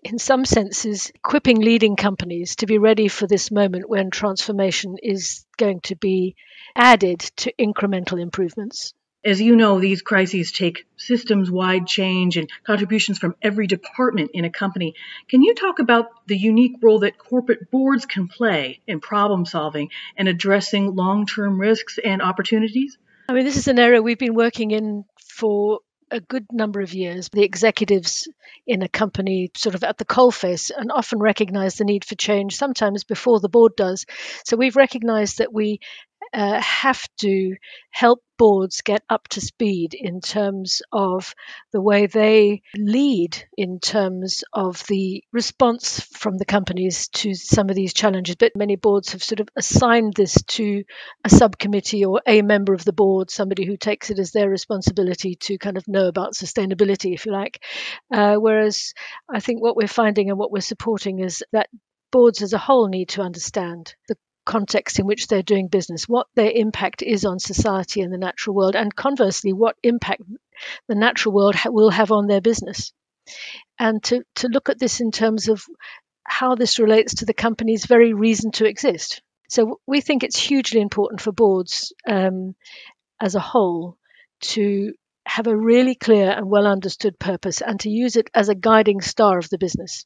in 0.02 0.18
some 0.18 0.44
senses, 0.44 1.10
equipping 1.14 1.60
leading 1.60 1.96
companies 1.96 2.56
to 2.56 2.66
be 2.66 2.76
ready 2.76 3.08
for 3.08 3.26
this 3.26 3.50
moment 3.50 3.88
when 3.88 4.10
transformation 4.10 4.96
is 5.02 5.46
going 5.56 5.80
to 5.84 5.96
be 5.96 6.36
added 6.76 7.20
to 7.20 7.54
incremental 7.58 8.20
improvements. 8.20 8.92
As 9.24 9.40
you 9.40 9.56
know, 9.56 9.80
these 9.80 10.02
crises 10.02 10.52
take 10.52 10.84
systems 10.98 11.50
wide 11.50 11.86
change 11.86 12.36
and 12.36 12.50
contributions 12.66 13.16
from 13.16 13.34
every 13.40 13.66
department 13.66 14.32
in 14.34 14.44
a 14.44 14.50
company. 14.50 14.92
Can 15.30 15.40
you 15.40 15.54
talk 15.54 15.78
about 15.78 16.08
the 16.26 16.36
unique 16.36 16.76
role 16.82 16.98
that 16.98 17.16
corporate 17.16 17.70
boards 17.70 18.04
can 18.04 18.28
play 18.28 18.82
in 18.86 19.00
problem 19.00 19.46
solving 19.46 19.88
and 20.18 20.28
addressing 20.28 20.94
long 20.94 21.24
term 21.24 21.58
risks 21.58 21.98
and 22.04 22.20
opportunities? 22.20 22.98
I 23.26 23.32
mean, 23.32 23.46
this 23.46 23.56
is 23.56 23.68
an 23.68 23.78
area 23.78 24.02
we've 24.02 24.18
been 24.18 24.34
working 24.34 24.70
in 24.70 25.06
for 25.18 25.80
a 26.14 26.20
good 26.20 26.46
number 26.52 26.80
of 26.80 26.94
years. 26.94 27.28
The 27.28 27.42
executives 27.42 28.28
in 28.66 28.82
a 28.82 28.88
company 28.88 29.50
sort 29.56 29.74
of 29.74 29.84
at 29.84 29.98
the 29.98 30.04
coalface 30.04 30.70
and 30.74 30.90
often 30.92 31.18
recognize 31.18 31.74
the 31.74 31.84
need 31.84 32.04
for 32.04 32.14
change, 32.14 32.56
sometimes 32.56 33.04
before 33.04 33.40
the 33.40 33.48
board 33.48 33.72
does. 33.76 34.06
So 34.44 34.56
we've 34.56 34.76
recognized 34.76 35.38
that 35.38 35.52
we 35.52 35.80
uh, 36.34 36.60
have 36.60 37.06
to 37.20 37.54
help 37.90 38.20
boards 38.36 38.82
get 38.82 39.02
up 39.08 39.28
to 39.28 39.40
speed 39.40 39.94
in 39.94 40.20
terms 40.20 40.82
of 40.92 41.34
the 41.72 41.80
way 41.80 42.06
they 42.06 42.62
lead 42.76 43.36
in 43.56 43.78
terms 43.78 44.42
of 44.52 44.84
the 44.88 45.22
response 45.32 46.00
from 46.00 46.36
the 46.36 46.44
companies 46.44 47.08
to 47.08 47.34
some 47.34 47.70
of 47.70 47.76
these 47.76 47.94
challenges. 47.94 48.34
But 48.34 48.56
many 48.56 48.74
boards 48.74 49.12
have 49.12 49.22
sort 49.22 49.38
of 49.38 49.48
assigned 49.56 50.14
this 50.14 50.34
to 50.42 50.82
a 51.24 51.28
subcommittee 51.28 52.04
or 52.04 52.20
a 52.26 52.42
member 52.42 52.74
of 52.74 52.84
the 52.84 52.92
board, 52.92 53.30
somebody 53.30 53.64
who 53.64 53.76
takes 53.76 54.10
it 54.10 54.18
as 54.18 54.32
their 54.32 54.50
responsibility 54.50 55.36
to 55.42 55.58
kind 55.58 55.76
of 55.76 55.86
know 55.86 56.08
about 56.08 56.34
sustainability, 56.34 57.14
if 57.14 57.26
you 57.26 57.32
like. 57.32 57.62
Uh, 58.12 58.34
whereas 58.36 58.92
I 59.32 59.38
think 59.38 59.62
what 59.62 59.76
we're 59.76 59.86
finding 59.86 60.30
and 60.30 60.38
what 60.38 60.50
we're 60.50 60.60
supporting 60.60 61.20
is 61.20 61.44
that 61.52 61.68
boards 62.10 62.42
as 62.42 62.52
a 62.52 62.58
whole 62.58 62.88
need 62.88 63.08
to 63.10 63.22
understand 63.22 63.94
the 64.08 64.16
context 64.44 64.98
in 64.98 65.06
which 65.06 65.26
they're 65.26 65.42
doing 65.42 65.68
business, 65.68 66.08
what 66.08 66.26
their 66.34 66.50
impact 66.50 67.02
is 67.02 67.24
on 67.24 67.38
society 67.38 68.00
and 68.00 68.12
the 68.12 68.18
natural 68.18 68.54
world, 68.54 68.76
and 68.76 68.94
conversely, 68.94 69.52
what 69.52 69.76
impact 69.82 70.22
the 70.88 70.94
natural 70.94 71.34
world 71.34 71.54
ha- 71.54 71.70
will 71.70 71.90
have 71.90 72.12
on 72.12 72.26
their 72.26 72.40
business. 72.40 72.92
And 73.78 74.02
to, 74.04 74.22
to 74.36 74.48
look 74.48 74.68
at 74.68 74.78
this 74.78 75.00
in 75.00 75.10
terms 75.10 75.48
of 75.48 75.62
how 76.24 76.54
this 76.54 76.78
relates 76.78 77.16
to 77.16 77.26
the 77.26 77.34
company's 77.34 77.86
very 77.86 78.12
reason 78.14 78.50
to 78.52 78.66
exist. 78.66 79.22
So 79.48 79.80
we 79.86 80.00
think 80.00 80.22
it's 80.22 80.38
hugely 80.38 80.80
important 80.80 81.20
for 81.20 81.32
boards 81.32 81.92
um, 82.08 82.54
as 83.20 83.34
a 83.34 83.40
whole 83.40 83.96
to 84.40 84.94
have 85.26 85.46
a 85.46 85.56
really 85.56 85.94
clear 85.94 86.30
and 86.30 86.50
well 86.50 86.66
understood 86.66 87.18
purpose 87.18 87.60
and 87.60 87.80
to 87.80 87.90
use 87.90 88.16
it 88.16 88.30
as 88.34 88.48
a 88.48 88.54
guiding 88.54 89.00
star 89.00 89.38
of 89.38 89.48
the 89.48 89.58
business 89.58 90.04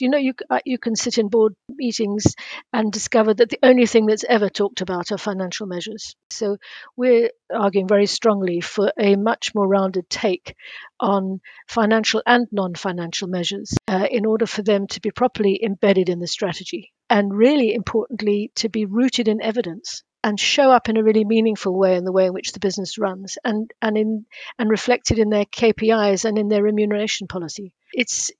you 0.00 0.08
know 0.08 0.18
you 0.18 0.34
uh, 0.48 0.60
you 0.64 0.78
can 0.78 0.96
sit 0.96 1.18
in 1.18 1.28
board 1.28 1.54
meetings 1.68 2.34
and 2.72 2.92
discover 2.92 3.34
that 3.34 3.50
the 3.50 3.58
only 3.62 3.86
thing 3.86 4.06
that's 4.06 4.24
ever 4.28 4.48
talked 4.48 4.80
about 4.80 5.12
are 5.12 5.18
financial 5.18 5.66
measures 5.66 6.14
so 6.30 6.56
we're 6.96 7.30
arguing 7.54 7.88
very 7.88 8.06
strongly 8.06 8.60
for 8.60 8.92
a 8.98 9.16
much 9.16 9.54
more 9.54 9.68
rounded 9.68 10.08
take 10.08 10.54
on 10.98 11.40
financial 11.68 12.22
and 12.26 12.46
non-financial 12.52 13.28
measures 13.28 13.74
uh, 13.88 14.06
in 14.10 14.26
order 14.26 14.46
for 14.46 14.62
them 14.62 14.86
to 14.86 15.00
be 15.00 15.10
properly 15.10 15.60
embedded 15.62 16.08
in 16.08 16.18
the 16.18 16.26
strategy 16.26 16.92
and 17.08 17.34
really 17.34 17.74
importantly 17.74 18.50
to 18.54 18.68
be 18.68 18.86
rooted 18.86 19.28
in 19.28 19.42
evidence 19.42 20.02
and 20.22 20.38
show 20.38 20.70
up 20.70 20.88
in 20.88 20.96
a 20.96 21.02
really 21.02 21.24
meaningful 21.24 21.76
way 21.76 21.96
in 21.96 22.04
the 22.04 22.12
way 22.12 22.26
in 22.26 22.32
which 22.32 22.52
the 22.52 22.60
business 22.60 22.98
runs 22.98 23.38
and 23.44 23.70
and 23.80 23.96
in 23.96 24.26
and 24.58 24.70
reflected 24.70 25.18
in 25.18 25.30
their 25.30 25.46
KPIs 25.46 26.24
and 26.24 26.38
in 26.38 26.48
their 26.48 26.62
remuneration 26.62 27.26
policy. 27.26 27.72
It's 27.92 28.30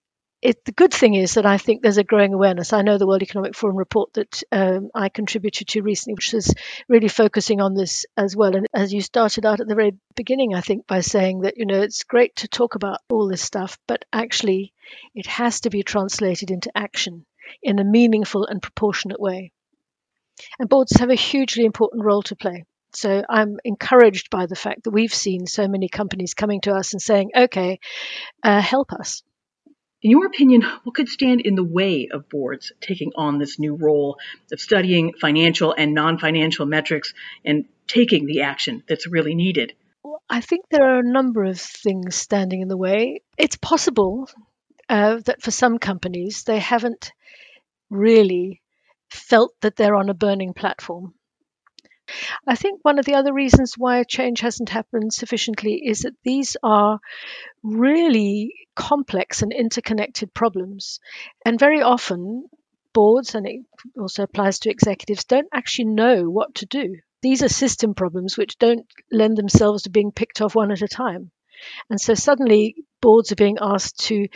it, 0.43 0.65
the 0.65 0.73
good 0.73 0.93
thing 0.93 1.15
is 1.15 1.35
that 1.35 1.45
I 1.45 1.59
think 1.59 1.83
there's 1.83 1.99
a 1.99 2.05
growing 2.05 2.33
awareness. 2.33 2.73
I 2.73 2.81
know 2.81 2.97
the 2.97 3.07
World 3.07 3.23
Economic 3.23 3.55
Forum 3.55 3.77
report 3.77 4.15
that 4.15 4.43
um, 4.51 4.91
I 4.95 5.11
contributed 5.11 5.69
to 5.69 5.83
recently, 5.83 6.15
which 6.15 6.33
is 6.33 6.55
really 6.89 7.09
focusing 7.09 7.61
on 7.61 7.75
this 7.75 8.07
as 8.17 8.35
well. 8.35 8.57
And 8.57 8.67
as 8.73 8.93
you 8.93 9.03
started 9.03 9.45
out 9.45 9.61
at 9.61 9.69
the 9.69 9.75
very 9.75 9.93
beginning, 10.15 10.55
I 10.55 10.63
think 10.63 10.87
by 10.87 11.01
saying 11.01 11.41
that 11.41 11.59
you 11.59 11.67
know 11.67 11.83
it's 11.83 12.05
great 12.05 12.37
to 12.37 12.49
talk 12.49 12.75
about 12.75 13.01
all 13.11 13.29
this 13.29 13.43
stuff, 13.43 13.79
but 13.87 14.05
actually 14.13 14.73
it 15.15 15.27
has 15.27 15.61
to 15.63 15.71
be 15.71 15.83
translated 15.83 16.51
into 16.51 16.71
action 16.75 17.27
in 17.63 17.79
a 17.79 17.85
meaningful 17.85 18.47
and 18.47 18.63
proportionate 18.63 19.21
way. 19.21 19.53
And 20.59 20.71
boards 20.71 20.99
have 20.99 21.11
a 21.11 21.15
hugely 21.15 21.67
important 21.67 22.03
role 22.03 22.23
to 22.23 22.37
play. 22.37 22.65
So 22.95 23.23
I'm 23.29 23.59
encouraged 23.65 24.31
by 24.31 24.47
the 24.47 24.57
fact 24.57 24.85
that 24.85 24.91
we've 24.91 25.15
seen 25.15 25.47
so 25.47 25.69
many 25.69 25.89
companies 25.89 26.33
coming 26.33 26.63
to 26.63 26.73
us 26.73 26.95
and 26.95 27.03
saying, 27.03 27.33
"Okay, 27.37 27.79
uh, 28.43 28.63
help 28.63 28.93
us." 28.93 29.23
In 30.03 30.11
your 30.11 30.27
opinion, 30.27 30.63
what 30.85 30.95
could 30.95 31.09
stand 31.09 31.43
in 31.43 31.55
the 31.55 31.65
way 31.65 32.09
of 32.11 32.29
boards 32.31 32.73
taking 32.81 33.13
on 33.17 33.39
this 33.39 33.59
new 33.59 33.75
role 33.75 34.19
of 34.51 34.59
studying 34.59 35.13
financial 35.13 35.75
and 35.77 35.93
non 35.93 36.19
financial 36.19 36.65
metrics 36.65 37.13
and 37.45 37.67
taking 37.87 38.25
the 38.25 38.41
action 38.41 38.83
that's 38.89 39.07
really 39.07 39.35
needed? 39.35 39.75
Well, 40.03 40.23
I 40.31 40.41
think 40.41 40.65
there 40.71 40.89
are 40.89 41.01
a 41.01 41.13
number 41.13 41.45
of 41.45 41.61
things 41.61 42.17
standing 42.17 42.63
in 42.63 42.69
the 42.69 42.79
way. 42.79 43.21
It's 43.37 43.57
possible 43.57 44.31
uh, 44.89 45.21
that 45.27 45.43
for 45.43 45.51
some 45.51 45.79
companies, 45.79 46.45
they 46.45 46.59
haven't 46.59 47.13
really 47.91 48.63
felt 49.11 49.55
that 49.61 49.77
they're 49.77 49.97
on 49.97 50.09
a 50.09 50.15
burning 50.15 50.55
platform. 50.55 51.13
I 52.47 52.57
think 52.57 52.81
one 52.83 52.99
of 52.99 53.05
the 53.05 53.15
other 53.15 53.33
reasons 53.33 53.75
why 53.77 54.03
change 54.05 54.41
hasn't 54.41 54.71
happened 54.71 55.13
sufficiently 55.13 55.83
is 55.85 56.01
that 56.01 56.15
these 56.25 56.57
are 56.63 57.01
really 57.63 58.55
complex 58.75 59.43
and 59.43 59.53
interconnected 59.53 60.33
problems. 60.35 61.01
And 61.45 61.59
very 61.59 61.83
often, 61.83 62.49
boards, 62.93 63.35
and 63.35 63.47
it 63.47 63.61
also 63.99 64.23
applies 64.23 64.59
to 64.61 64.71
executives, 64.71 65.25
don't 65.25 65.49
actually 65.53 65.87
know 65.87 66.25
what 66.25 66.55
to 66.57 66.67
do. 66.67 66.97
These 67.23 67.43
are 67.43 67.49
system 67.49 67.95
problems 67.95 68.39
which 68.39 68.59
don't 68.59 68.87
lend 69.13 69.37
themselves 69.37 69.83
to 69.83 69.91
being 69.91 70.13
picked 70.13 70.41
off 70.41 70.55
one 70.55 70.73
at 70.73 70.83
a 70.83 70.89
time. 70.89 71.31
And 71.91 72.01
so 72.01 72.15
suddenly, 72.15 72.75
boards 73.03 73.33
are 73.33 73.37
being 73.37 73.59
asked 73.61 74.07
to 74.07 74.29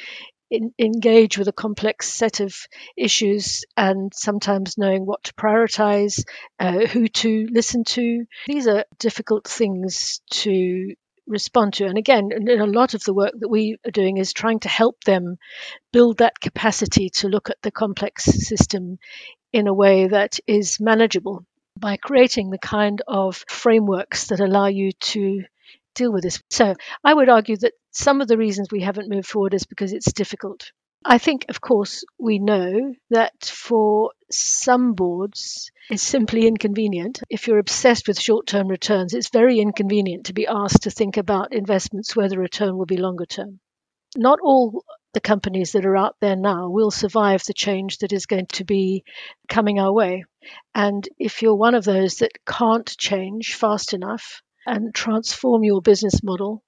in, 0.55 0.73
engage 0.79 1.39
with 1.39 1.49
a 1.49 1.53
complex 1.53 2.13
set 2.13 2.41
of 2.41 2.55
issues 2.97 3.65
and 3.77 4.13
sometimes 4.15 4.79
knowing 4.79 5.07
what 5.07 5.25
to 5.25 5.35
prioritize, 5.35 6.25
uh, 6.59 6.87
who 6.87 7.09
to 7.09 7.49
listen 7.51 7.85
to. 7.85 8.25
These 8.47 8.67
are 8.67 8.85
difficult 8.99 9.47
things 9.47 10.21
to 10.31 10.95
respond 11.27 11.75
to. 11.75 11.87
And 11.87 11.99
again, 11.99 12.31
a 12.49 12.67
lot 12.67 12.95
of 12.95 13.03
the 13.05 13.15
work 13.15 13.33
that 13.39 13.49
we 13.49 13.77
are 13.87 13.91
doing 13.91 14.19
is 14.19 14.33
trying 14.33 14.61
to 14.61 14.69
help 14.69 15.03
them 15.05 15.37
build 15.93 16.19
that 16.19 16.41
capacity 16.41 17.11
to 17.11 17.29
look 17.29 17.51
at 17.51 17.61
the 17.63 17.71
complex 17.71 18.25
system 18.25 18.99
in 19.53 19.67
a 19.69 19.75
way 19.75 20.09
that 20.09 20.39
is 20.47 20.79
manageable 20.81 21.45
by 21.79 21.97
creating 21.97 22.51
the 22.51 22.59
kind 22.59 23.03
of 23.09 23.45
frameworks 23.49 24.29
that 24.29 24.41
allow 24.41 24.67
you 24.67 24.93
to 25.01 25.43
deal 25.95 26.13
with 26.13 26.23
this. 26.23 26.41
So 26.51 26.75
I 27.03 27.15
would 27.15 27.29
argue 27.29 27.57
that 27.59 27.73
some 27.93 28.21
of 28.21 28.29
the 28.29 28.39
reasons 28.39 28.69
we 28.71 28.83
haven't 28.83 29.11
moved 29.11 29.27
forward 29.27 29.55
is 29.55 29.65
because 29.65 29.93
it's 29.93 30.13
difficult. 30.13 30.71
I 31.07 31.19
think, 31.19 31.47
of 31.51 31.61
course, 31.61 32.03
we 32.19 32.39
know 32.39 32.95
that 33.11 33.45
for 33.45 34.13
some 34.31 34.95
boards, 34.95 35.71
it's 35.91 36.03
simply 36.03 36.47
inconvenient. 36.47 37.21
If 37.29 37.47
you're 37.47 37.59
obsessed 37.59 38.09
with 38.09 38.19
short 38.19 38.47
term 38.47 38.69
returns, 38.69 39.13
it's 39.13 39.29
very 39.29 39.59
inconvenient 39.61 40.27
to 40.27 40.33
be 40.33 40.47
asked 40.47 40.85
to 40.85 40.91
think 40.91 41.19
about 41.19 41.53
investments 41.53 42.17
where 42.17 42.29
the 42.29 42.39
return 42.39 42.79
will 42.79 42.87
be 42.87 42.97
longer 42.97 43.27
term. 43.27 43.61
Not 44.17 44.39
all 44.43 44.83
the 45.13 45.21
companies 45.21 45.73
that 45.73 45.85
are 45.85 45.97
out 45.97 46.17
there 46.21 46.37
now 46.37 46.71
will 46.71 46.91
survive 46.91 47.43
the 47.45 47.53
change 47.53 47.99
that 47.99 48.13
is 48.13 48.27
going 48.27 48.47
to 48.53 48.65
be 48.65 49.05
coming 49.49 49.79
our 49.79 49.93
way. 49.93 50.25
And 50.75 51.07
if 51.19 51.43
you're 51.43 51.55
one 51.55 51.75
of 51.75 51.85
those 51.85 52.17
that 52.17 52.33
can't 52.47 52.97
change 52.99 53.55
fast 53.55 53.93
enough, 53.93 54.43
and 54.67 54.95
transform 54.95 55.65
your 55.65 55.83
business 55.83 56.23
model, 56.23 56.63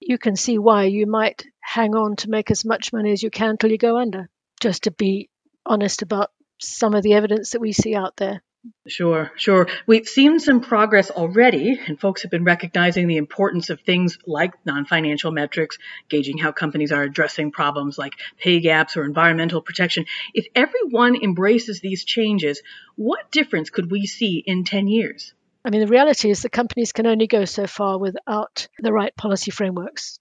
you 0.00 0.18
can 0.18 0.36
see 0.36 0.58
why 0.58 0.84
you 0.84 1.06
might 1.06 1.44
hang 1.60 1.94
on 1.94 2.16
to 2.16 2.30
make 2.30 2.50
as 2.50 2.64
much 2.64 2.92
money 2.92 3.12
as 3.12 3.22
you 3.22 3.30
can 3.30 3.56
till 3.56 3.70
you 3.70 3.78
go 3.78 3.96
under, 3.96 4.28
just 4.60 4.84
to 4.84 4.90
be 4.90 5.30
honest 5.64 6.02
about 6.02 6.30
some 6.60 6.94
of 6.94 7.02
the 7.02 7.14
evidence 7.14 7.50
that 7.50 7.60
we 7.60 7.72
see 7.72 7.94
out 7.94 8.16
there. 8.16 8.42
Sure, 8.86 9.32
sure. 9.34 9.66
We've 9.88 10.06
seen 10.06 10.38
some 10.38 10.60
progress 10.60 11.10
already, 11.10 11.80
and 11.84 11.98
folks 11.98 12.22
have 12.22 12.30
been 12.30 12.44
recognizing 12.44 13.08
the 13.08 13.16
importance 13.16 13.70
of 13.70 13.80
things 13.80 14.18
like 14.24 14.54
non 14.64 14.84
financial 14.84 15.32
metrics, 15.32 15.78
gauging 16.08 16.38
how 16.38 16.52
companies 16.52 16.92
are 16.92 17.02
addressing 17.02 17.50
problems 17.50 17.98
like 17.98 18.12
pay 18.38 18.60
gaps 18.60 18.96
or 18.96 19.04
environmental 19.04 19.62
protection. 19.62 20.04
If 20.32 20.46
everyone 20.54 21.16
embraces 21.16 21.80
these 21.80 22.04
changes, 22.04 22.62
what 22.94 23.32
difference 23.32 23.70
could 23.70 23.90
we 23.90 24.06
see 24.06 24.44
in 24.46 24.62
10 24.62 24.86
years? 24.86 25.34
I 25.64 25.70
mean, 25.70 25.80
the 25.80 25.86
reality 25.86 26.30
is 26.30 26.42
that 26.42 26.50
companies 26.50 26.92
can 26.92 27.06
only 27.06 27.28
go 27.28 27.44
so 27.44 27.66
far 27.66 27.98
without 27.98 28.66
the 28.80 28.92
right 28.92 29.14
policy 29.14 29.52
frameworks. 29.52 30.18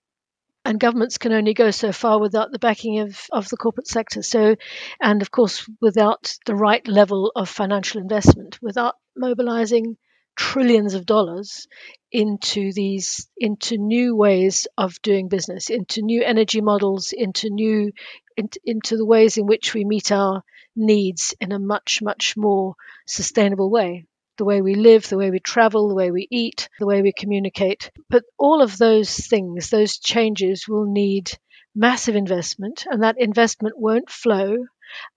And 0.64 0.80
governments 0.80 1.18
can 1.18 1.34
only 1.34 1.56
go 1.56 1.72
so 1.72 1.92
far 1.92 2.20
without 2.20 2.52
the 2.52 2.60
backing 2.60 3.00
of, 3.00 3.20
of 3.32 3.50
the 3.50 3.58
corporate 3.58 3.88
sector. 3.88 4.22
So, 4.22 4.56
and 5.02 5.24
of 5.24 5.32
course, 5.32 5.68
without 5.82 6.36
the 6.46 6.56
right 6.56 6.88
level 6.88 7.32
of 7.36 7.50
financial 7.50 8.00
investment, 8.00 8.60
without 8.62 8.96
mobilizing 9.18 9.98
trillions 10.36 10.94
of 10.94 11.08
dollars 11.08 11.68
into 12.12 12.72
these 12.74 13.28
into 13.38 13.78
new 13.78 14.16
ways 14.16 14.68
of 14.78 15.02
doing 15.02 15.30
business, 15.30 15.72
into 15.72 16.04
new 16.04 16.24
energy 16.24 16.62
models, 16.62 17.12
into 17.12 17.50
new 17.50 17.92
into, 18.38 18.60
into 18.64 18.98
the 18.98 19.06
ways 19.06 19.38
in 19.38 19.48
which 19.48 19.74
we 19.74 19.84
meet 19.84 20.12
our 20.12 20.44
needs 20.76 21.34
in 21.42 21.52
a 21.52 21.60
much 21.60 22.02
much 22.04 22.36
more 22.38 22.76
sustainable 23.08 23.70
way 23.72 24.06
the 24.42 24.46
way 24.46 24.64
we 24.64 24.74
live, 24.74 25.08
the 25.08 25.20
way 25.20 25.30
we 25.30 25.40
travel, 25.40 25.88
the 25.88 25.94
way 25.94 26.10
we 26.10 26.28
eat, 26.32 26.68
the 26.80 26.88
way 26.88 27.04
we 27.04 27.14
communicate. 27.16 27.92
But 28.10 28.24
all 28.40 28.64
of 28.64 28.76
those 28.76 29.16
things, 29.16 29.70
those 29.70 30.00
changes 30.00 30.68
will 30.68 30.92
need 30.92 31.30
massive 31.76 32.16
investment, 32.16 32.88
and 32.90 33.04
that 33.04 33.18
investment 33.20 33.78
won't 33.78 34.10
flow 34.10 34.58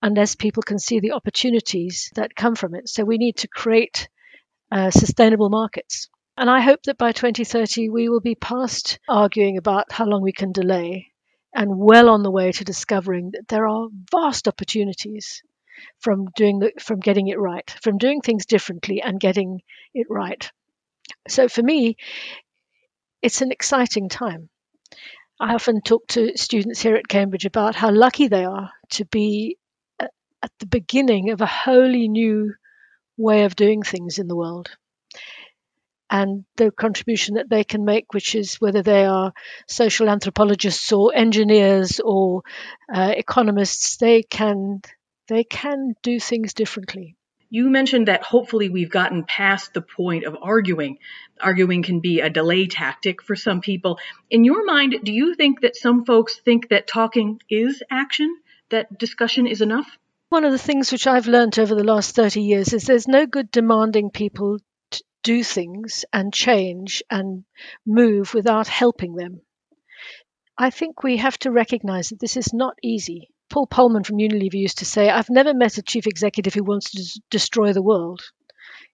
unless 0.03 0.35
people 0.35 0.63
can 0.63 0.79
see 0.79 1.01
the 1.01 1.13
opportunities 1.13 2.11
that 2.17 2.37
come 2.37 2.55
from 2.55 2.75
it. 2.75 2.87
So 2.87 3.03
we 3.03 3.17
need 3.17 3.39
to 3.39 3.49
create 3.49 4.11
uh, 4.71 4.91
sustainable 4.91 5.49
markets. 5.49 6.11
And 6.37 6.51
I 6.51 6.61
hope 6.61 6.83
that 6.83 6.99
by 6.99 7.13
2030 7.13 7.89
we 7.89 8.11
will 8.11 8.21
be 8.21 8.35
past 8.35 8.99
arguing 9.09 9.57
about 9.57 9.91
how 9.91 10.05
long 10.05 10.21
we 10.21 10.33
can 10.33 10.53
delay 10.53 11.13
and 11.55 11.79
well 11.79 12.11
on 12.11 12.23
the 12.23 12.31
way 12.31 12.53
to 12.53 12.63
discovering 12.63 13.31
that 13.31 13.49
there 13.49 13.67
are 13.67 13.89
vast 14.13 14.49
opportunities 14.49 15.43
from 16.01 16.27
doing 16.37 16.59
the, 16.61 16.73
from 16.81 17.01
getting 17.01 17.29
it 17.29 17.39
right, 17.39 17.69
from 17.83 17.99
doing 17.99 18.21
things 18.21 18.47
differently 18.47 19.03
and 19.03 19.21
getting 19.21 19.63
it 19.95 20.07
right. 20.11 20.51
So 21.29 21.49
for 21.49 21.63
me, 21.63 21.97
it's 23.23 23.43
an 23.43 23.53
exciting 23.53 24.09
time. 24.09 24.49
I 25.41 25.55
often 25.55 25.81
talk 25.81 26.07
to 26.09 26.37
students 26.37 26.81
here 26.81 26.95
at 26.95 27.09
Cambridge 27.09 27.45
about 27.45 27.75
how 27.75 27.91
lucky 27.91 28.29
they 28.29 28.45
are 28.45 28.71
to 28.91 29.05
be 29.05 29.59
at 30.45 30.53
the 30.59 30.67
beginning 30.67 31.31
of 31.31 31.41
a 31.41 31.47
wholly 31.47 32.07
new 32.07 32.53
way 33.17 33.45
of 33.45 33.57
doing 33.57 33.83
things 33.83 34.19
in 34.19 34.29
the 34.29 34.37
world. 34.37 34.71
And 36.11 36.45
the 36.57 36.71
contribution 36.71 37.37
that 37.37 37.49
they 37.49 37.65
can 37.65 37.85
make, 37.87 38.13
which 38.13 38.35
is 38.35 38.57
whether 38.57 38.83
they 38.83 39.07
are 39.07 39.33
social 39.67 40.11
anthropologists 40.11 40.93
or 40.93 41.15
engineers 41.15 41.99
or 41.99 42.43
uh, 42.95 43.15
economists, 43.17 43.97
they 43.97 44.23
can 44.23 44.83
they 45.29 45.45
can 45.45 45.95
do 46.03 46.21
things 46.21 46.55
differently. 46.55 47.17
You 47.51 47.71
mentioned 47.71 48.09
that 48.09 48.25
hopefully 48.25 48.69
we've 48.69 48.91
gotten 48.91 49.25
past 49.25 49.75
the 49.75 49.81
point 49.81 50.25
of 50.25 50.37
arguing. 50.43 50.99
Arguing 51.41 51.83
can 51.83 52.01
be 52.01 52.21
a 52.21 52.29
delay 52.29 52.67
tactic 52.67 53.23
for 53.23 53.37
some 53.37 53.61
people. 53.61 53.99
In 54.29 54.45
your 54.45 54.65
mind, 54.65 54.97
do 55.05 55.13
you 55.13 55.35
think 55.35 55.61
that 55.61 55.77
some 55.77 56.05
folks 56.05 56.37
think 56.37 56.71
that 56.71 56.89
talking 56.89 57.41
is 57.49 57.83
action, 57.91 58.37
that 58.71 58.99
discussion 58.99 59.47
is 59.47 59.61
enough? 59.61 59.99
One 60.31 60.45
of 60.45 60.51
the 60.51 60.59
things 60.59 60.91
which 60.91 61.07
I've 61.07 61.29
learned 61.29 61.59
over 61.59 61.77
the 61.77 61.85
last 61.85 62.17
30 62.17 62.41
years 62.41 62.73
is 62.73 62.87
there's 62.87 63.07
no 63.07 63.25
good 63.25 63.53
demanding 63.53 64.11
people 64.11 64.59
to 64.91 65.05
do 65.23 65.45
things 65.45 66.05
and 66.13 66.35
change 66.35 67.05
and 67.09 67.45
move 67.87 68.35
without 68.35 68.67
helping 68.67 69.15
them. 69.15 69.43
I 70.59 70.71
think 70.71 71.03
we 71.03 71.19
have 71.19 71.39
to 71.41 71.53
recognize 71.53 72.09
that 72.09 72.19
this 72.19 72.37
is 72.37 72.53
not 72.53 72.77
easy. 72.83 73.29
Paul 73.55 73.69
Polman 73.69 74.05
from 74.05 74.19
Unilever 74.19 74.55
used 74.55 74.79
to 74.79 74.85
say, 74.85 75.09
I've 75.09 75.31
never 75.31 75.55
met 75.55 75.79
a 75.79 75.83
chief 75.83 76.09
executive 76.09 76.55
who 76.55 76.65
wants 76.65 76.91
to 76.91 76.97
des- 76.97 77.21
destroy 77.31 77.73
the 77.73 77.85
world. 77.85 78.21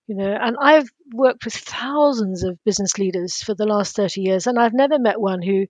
You 0.07 0.17
know, 0.17 0.37
and 0.39 0.55
I've 0.61 0.91
worked 1.15 1.47
with 1.47 1.55
thousands 1.55 2.45
of 2.45 2.63
business 2.63 2.99
leaders 2.99 3.43
for 3.43 3.55
the 3.55 3.65
last 3.65 3.97
30 3.97 4.21
years, 4.21 4.47
and 4.47 4.59
I've 4.59 4.75
never 4.75 4.99
met 4.99 5.19
one 5.19 5.41
who 5.41 5.65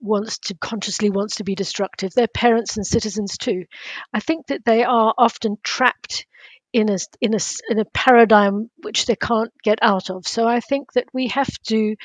wants 0.00 0.38
to 0.46 0.54
consciously 0.54 1.10
wants 1.10 1.36
to 1.36 1.44
be 1.44 1.54
destructive. 1.54 2.14
They're 2.14 2.26
parents 2.26 2.78
and 2.78 2.86
citizens 2.86 3.36
too. 3.36 3.66
I 4.14 4.20
think 4.20 4.46
that 4.46 4.64
they 4.64 4.82
are 4.82 5.12
often 5.18 5.58
trapped 5.62 6.24
in 6.72 6.88
a 6.88 6.96
in 7.20 7.34
a 7.34 7.38
in 7.68 7.78
a 7.80 7.84
paradigm 7.84 8.70
which 8.82 9.04
they 9.04 9.16
can't 9.16 9.52
get 9.62 9.78
out 9.82 10.08
of. 10.08 10.26
So 10.26 10.46
I 10.46 10.60
think 10.60 10.94
that 10.94 11.04
we 11.12 11.28
have 11.28 11.52
to 11.68 11.96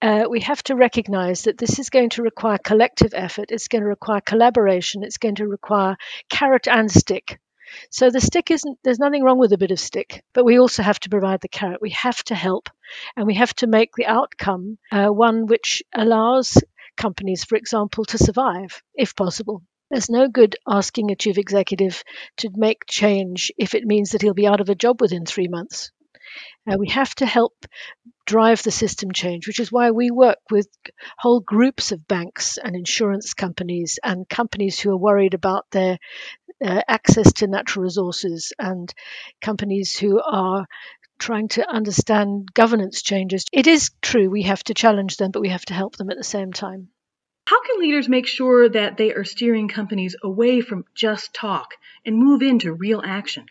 uh, 0.00 0.24
we 0.30 0.40
have 0.40 0.62
to 0.64 0.76
recognize 0.76 1.42
that 1.42 1.58
this 1.58 1.78
is 1.78 1.90
going 1.90 2.10
to 2.10 2.22
require 2.22 2.58
collective 2.58 3.14
effort. 3.14 3.50
It's 3.50 3.68
going 3.68 3.82
to 3.82 3.88
require 3.88 4.20
collaboration. 4.20 5.02
It's 5.02 5.18
going 5.18 5.36
to 5.36 5.46
require 5.46 5.96
carrot 6.28 6.68
and 6.68 6.90
stick. 6.90 7.38
So 7.90 8.10
the 8.10 8.20
stick 8.20 8.50
isn't, 8.50 8.78
there's 8.82 8.98
nothing 8.98 9.22
wrong 9.22 9.38
with 9.38 9.52
a 9.52 9.58
bit 9.58 9.70
of 9.70 9.80
stick, 9.80 10.24
but 10.32 10.44
we 10.44 10.58
also 10.58 10.82
have 10.82 11.00
to 11.00 11.10
provide 11.10 11.40
the 11.40 11.48
carrot. 11.48 11.82
We 11.82 11.90
have 11.90 12.22
to 12.24 12.34
help 12.34 12.70
and 13.16 13.26
we 13.26 13.34
have 13.34 13.54
to 13.56 13.66
make 13.66 13.90
the 13.94 14.06
outcome 14.06 14.78
uh, 14.90 15.08
one 15.08 15.46
which 15.46 15.82
allows 15.94 16.56
companies, 16.96 17.44
for 17.44 17.56
example, 17.56 18.04
to 18.06 18.18
survive 18.18 18.82
if 18.94 19.14
possible. 19.14 19.62
There's 19.90 20.10
no 20.10 20.28
good 20.28 20.56
asking 20.66 21.10
a 21.10 21.16
chief 21.16 21.38
executive 21.38 22.02
to 22.38 22.50
make 22.54 22.86
change 22.86 23.52
if 23.58 23.74
it 23.74 23.84
means 23.86 24.10
that 24.10 24.22
he'll 24.22 24.34
be 24.34 24.46
out 24.46 24.60
of 24.60 24.68
a 24.68 24.74
job 24.74 25.00
within 25.00 25.24
three 25.24 25.48
months. 25.48 25.90
Uh, 26.70 26.76
we 26.78 26.88
have 26.90 27.14
to 27.16 27.26
help 27.26 27.54
drive 28.28 28.62
the 28.62 28.70
system 28.70 29.10
change, 29.10 29.46
which 29.46 29.58
is 29.58 29.72
why 29.72 29.90
we 29.90 30.10
work 30.10 30.36
with 30.50 30.68
whole 31.16 31.40
groups 31.40 31.92
of 31.92 32.06
banks 32.06 32.58
and 32.58 32.76
insurance 32.76 33.32
companies 33.32 33.98
and 34.04 34.28
companies 34.28 34.78
who 34.78 34.90
are 34.90 34.98
worried 34.98 35.32
about 35.32 35.64
their 35.70 35.96
uh, 36.62 36.82
access 36.86 37.32
to 37.32 37.46
natural 37.46 37.84
resources 37.84 38.52
and 38.58 38.92
companies 39.40 39.96
who 39.96 40.20
are 40.20 40.66
trying 41.18 41.48
to 41.48 41.66
understand 41.66 42.52
governance 42.52 43.00
changes. 43.00 43.46
It 43.50 43.66
is 43.66 43.92
true 44.02 44.28
we 44.28 44.42
have 44.42 44.62
to 44.64 44.74
challenge 44.74 45.16
them, 45.16 45.30
but 45.30 45.40
we 45.40 45.48
have 45.48 45.64
to 45.64 45.74
help 45.74 45.96
them 45.96 46.10
at 46.10 46.18
the 46.18 46.22
same 46.22 46.52
time. 46.52 46.88
How 47.46 47.62
can 47.62 47.80
leaders 47.80 48.10
make 48.10 48.26
sure 48.26 48.68
that 48.68 48.98
they 48.98 49.14
are 49.14 49.24
steering 49.24 49.68
companies 49.68 50.14
away 50.22 50.60
from 50.60 50.84
just 50.94 51.32
talk 51.32 51.76
and 52.04 52.14
move 52.14 52.42
into 52.42 52.74
real 52.74 53.00
action? 53.02 53.46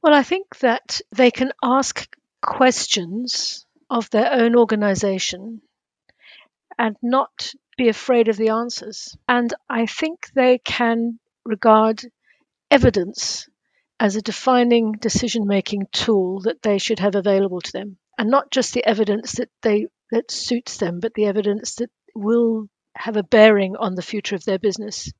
Well, 0.00 0.14
I 0.14 0.22
think 0.22 0.60
that 0.60 1.02
they 1.12 1.30
can 1.30 1.52
ask 1.62 2.08
questions 2.40 3.66
of 3.90 4.10
their 4.10 4.32
own 4.32 4.56
organization 4.56 5.62
and 6.78 6.96
not 7.02 7.52
be 7.76 7.88
afraid 7.88 8.28
of 8.28 8.36
the 8.36 8.48
answers. 8.48 9.16
And 9.28 9.52
I 9.68 9.86
think 9.86 10.30
they 10.34 10.58
can 10.58 11.18
regard 11.44 12.02
evidence 12.70 13.48
as 14.00 14.16
a 14.16 14.22
defining 14.22 14.92
decision 14.92 15.46
making 15.46 15.86
tool 15.92 16.40
that 16.40 16.62
they 16.62 16.78
should 16.78 16.98
have 16.98 17.14
available 17.14 17.60
to 17.60 17.72
them 17.72 17.96
and 18.18 18.30
not 18.30 18.50
just 18.50 18.74
the 18.74 18.84
evidence 18.84 19.32
that 19.32 19.50
they 19.62 19.86
that 20.10 20.30
suits 20.30 20.78
them 20.78 21.00
but 21.00 21.14
the 21.14 21.26
evidence 21.26 21.76
that 21.76 21.90
will 22.14 22.66
have 22.96 23.16
a 23.16 23.22
bearing 23.22 23.76
on 23.76 23.94
the 23.94 24.02
future 24.02 24.34
of 24.34 24.44
their 24.44 24.58
business 24.58 25.10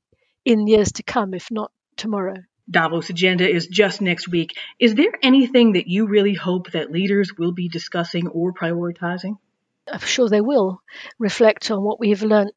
in 0.43 0.67
years 0.67 0.91
to 0.91 1.03
come 1.03 1.33
if 1.33 1.49
not 1.51 1.71
tomorrow 1.95 2.35
Davos 2.69 3.09
Agenda 3.09 3.47
is 3.49 3.67
just 3.67 4.01
next 4.01 4.27
week. 4.27 4.57
Is 4.79 4.95
there 4.95 5.11
anything 5.21 5.73
that 5.73 5.87
you 5.87 6.07
really 6.07 6.33
hope 6.33 6.71
that 6.71 6.91
leaders 6.91 7.31
will 7.37 7.51
be 7.51 7.69
discussing 7.69 8.27
or 8.27 8.53
prioritizing? 8.53 9.37
I'm 9.91 9.99
sure 9.99 10.29
they 10.29 10.41
will 10.41 10.81
reflect 11.19 11.69
on 11.69 11.83
what 11.83 11.99
we've 11.99 12.23
learned 12.23 12.51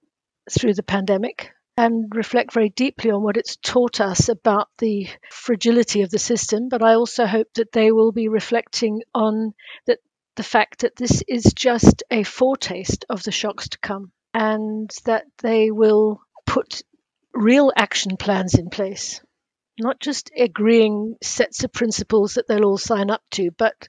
through 0.50 0.74
the 0.74 0.82
pandemic 0.82 1.52
and 1.76 2.10
reflect 2.14 2.52
very 2.52 2.70
deeply 2.70 3.10
on 3.10 3.22
what 3.22 3.36
it's 3.36 3.56
taught 3.56 4.00
us 4.00 4.28
about 4.28 4.68
the 4.78 5.08
fragility 5.30 6.02
of 6.02 6.10
the 6.10 6.18
system. 6.18 6.68
But 6.68 6.82
I 6.82 6.94
also 6.94 7.26
hope 7.26 7.48
that 7.54 7.72
they 7.72 7.92
will 7.92 8.10
be 8.10 8.28
reflecting 8.28 9.02
on 9.14 9.52
that 9.86 9.98
the 10.34 10.42
fact 10.42 10.80
that 10.80 10.96
this 10.96 11.22
is 11.28 11.52
just 11.54 12.02
a 12.10 12.22
foretaste 12.22 13.04
of 13.10 13.22
the 13.22 13.32
shocks 13.32 13.68
to 13.70 13.78
come, 13.78 14.12
and 14.32 14.90
that 15.04 15.26
they 15.42 15.70
will 15.70 16.20
put 16.46 16.82
real 17.34 17.72
action 17.76 18.16
plans 18.16 18.54
in 18.54 18.70
place. 18.70 19.20
Not 19.78 20.00
just 20.00 20.30
agreeing 20.36 21.16
sets 21.22 21.64
of 21.64 21.72
principles 21.72 22.34
that 22.34 22.48
they'll 22.48 22.64
all 22.64 22.78
sign 22.78 23.10
up 23.10 23.22
to, 23.32 23.50
but 23.52 23.88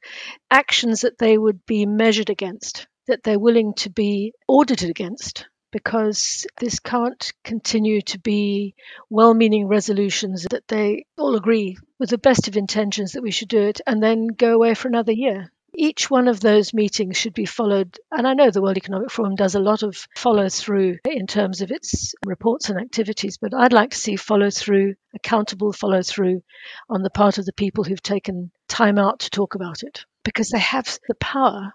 actions 0.51 1.01
that 1.01 1.17
they 1.17 1.37
would 1.37 1.65
be 1.65 1.85
measured 1.85 2.29
against, 2.29 2.87
that 3.07 3.23
they're 3.23 3.39
willing 3.39 3.73
to 3.77 3.89
be 3.89 4.33
audited 4.47 4.89
against 4.89 5.47
because 5.71 6.47
this 6.59 6.79
can't 6.79 7.31
continue 7.43 8.01
to 8.01 8.19
be 8.19 8.75
well 9.09 9.33
meaning 9.33 9.67
resolutions 9.67 10.45
that 10.49 10.67
they 10.67 11.05
all 11.17 11.35
agree 11.35 11.77
with 11.99 12.09
the 12.09 12.17
best 12.17 12.47
of 12.47 12.57
intentions 12.57 13.13
that 13.13 13.21
we 13.21 13.31
should 13.31 13.49
do 13.49 13.61
it 13.61 13.81
and 13.85 14.01
then 14.01 14.27
go 14.27 14.53
away 14.53 14.73
for 14.73 14.87
another 14.87 15.11
year. 15.11 15.51
Each 15.81 16.11
one 16.11 16.27
of 16.27 16.41
those 16.41 16.73
meetings 16.73 17.15
should 17.15 17.33
be 17.33 17.45
followed, 17.45 17.97
and 18.11 18.27
I 18.27 18.33
know 18.33 18.51
the 18.51 18.61
World 18.61 18.75
Economic 18.75 19.09
Forum 19.09 19.35
does 19.35 19.55
a 19.55 19.61
lot 19.61 19.81
of 19.81 20.09
follow 20.13 20.49
through 20.49 20.97
in 21.05 21.25
terms 21.25 21.61
of 21.61 21.71
its 21.71 22.13
reports 22.25 22.69
and 22.69 22.77
activities, 22.77 23.37
but 23.37 23.53
I'd 23.53 23.71
like 23.71 23.91
to 23.91 23.97
see 23.97 24.17
follow 24.17 24.49
through, 24.49 24.95
accountable 25.15 25.71
follow 25.71 26.01
through 26.01 26.41
on 26.89 27.01
the 27.01 27.09
part 27.09 27.37
of 27.37 27.45
the 27.45 27.53
people 27.53 27.85
who've 27.85 28.03
taken 28.03 28.51
time 28.67 28.99
out 28.99 29.19
to 29.21 29.29
talk 29.29 29.55
about 29.55 29.83
it 29.83 30.03
because 30.25 30.49
they 30.49 30.59
have 30.59 30.99
the 31.07 31.15
power 31.15 31.73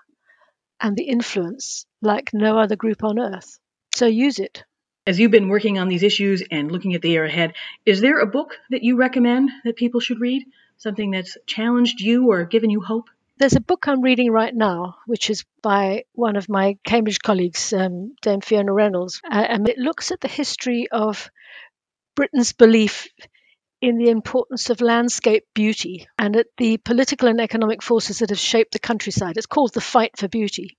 and 0.83 0.99
the 0.99 1.05
influence 1.05 1.87
like 2.03 2.35
no 2.35 2.59
other 2.59 2.77
group 2.77 3.05
on 3.05 3.19
earth. 3.19 3.59
So 3.97 4.05
use 4.05 4.39
it. 4.39 4.65
As 5.07 5.19
you've 5.19 5.31
been 5.31 5.49
working 5.49 5.79
on 5.79 5.89
these 5.89 6.03
issues 6.03 6.43
and 6.51 6.71
looking 6.71 6.93
at 6.93 7.01
the 7.01 7.09
year 7.09 7.25
ahead, 7.25 7.55
is 7.87 8.03
there 8.03 8.19
a 8.21 8.27
book 8.27 8.59
that 8.69 8.83
you 8.83 8.97
recommend 8.97 9.51
that 9.65 9.77
people 9.77 10.01
should 10.01 10.21
read? 10.21 10.45
Something 10.77 11.13
that's 11.13 11.39
challenged 11.47 12.03
you 12.03 12.31
or 12.31 12.45
given 12.45 12.69
you 12.69 12.83
hope? 12.83 13.09
There's 13.37 13.57
a 13.57 13.61
book 13.61 13.89
I'm 13.89 14.01
reading 14.01 14.31
right 14.31 14.55
now, 14.55 14.97
which 15.07 15.29
is 15.29 15.45
by 15.61 16.05
one 16.13 16.37
of 16.37 16.49
my 16.49 16.77
Cambridge 16.87 17.19
colleagues, 17.19 17.73
um, 17.73 18.15
Dame 18.23 18.41
Fiona 18.41 18.73
Reynolds, 18.73 19.21
uh, 19.25 19.35
and 19.35 19.69
it 19.69 19.77
looks 19.77 20.13
at 20.13 20.21
the 20.21 20.29
history 20.29 20.87
of 20.93 21.31
Britain's 22.15 22.53
belief 22.53 23.09
in 23.81 23.99
the 23.99 24.11
importance 24.11 24.71
of 24.71 24.81
landscape 24.81 25.45
beauty 25.53 26.07
and 26.17 26.37
at 26.37 26.47
the 26.59 26.77
political 26.77 27.29
and 27.29 27.41
economic 27.41 27.83
forces 27.83 28.21
that 28.21 28.31
have 28.31 28.39
shaped 28.39 28.73
the 28.73 28.79
countryside. 28.79 29.37
It's 29.37 29.47
called 29.47 29.75
The 29.75 29.81
Fight 29.81 30.17
for 30.17 30.29
Beauty. 30.29 30.79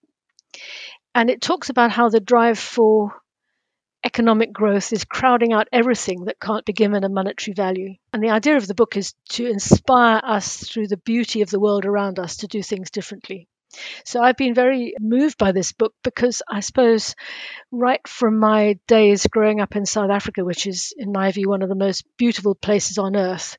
And 1.13 1.29
it 1.29 1.41
talks 1.41 1.69
about 1.69 1.91
how 1.91 2.07
the 2.07 2.21
drive 2.21 2.57
for 2.57 3.21
economic 4.05 4.53
growth 4.53 4.93
is 4.93 5.03
crowding 5.03 5.51
out 5.51 5.67
everything 5.71 6.25
that 6.25 6.39
can't 6.39 6.63
be 6.63 6.73
given 6.73 7.03
a 7.03 7.09
monetary 7.09 7.55
value. 7.55 7.95
And 8.13 8.23
the 8.23 8.29
idea 8.29 8.55
of 8.55 8.67
the 8.67 8.75
book 8.75 8.95
is 8.95 9.15
to 9.31 9.47
inspire 9.47 10.21
us 10.23 10.57
through 10.57 10.87
the 10.87 10.97
beauty 10.97 11.41
of 11.41 11.49
the 11.49 11.59
world 11.59 11.85
around 11.85 12.19
us 12.19 12.37
to 12.37 12.47
do 12.47 12.61
things 12.61 12.91
differently. 12.91 13.49
So 14.05 14.21
I've 14.21 14.37
been 14.37 14.53
very 14.53 14.93
moved 14.99 15.37
by 15.37 15.51
this 15.51 15.73
book 15.73 15.93
because 16.03 16.41
I 16.49 16.61
suppose 16.61 17.15
right 17.71 18.05
from 18.07 18.37
my 18.39 18.79
days 18.87 19.27
growing 19.27 19.59
up 19.59 19.75
in 19.75 19.85
South 19.85 20.11
Africa, 20.11 20.45
which 20.45 20.65
is, 20.65 20.93
in 20.97 21.11
my 21.11 21.31
view, 21.31 21.49
one 21.49 21.61
of 21.61 21.69
the 21.69 21.75
most 21.75 22.05
beautiful 22.17 22.55
places 22.55 22.97
on 22.97 23.17
earth, 23.17 23.57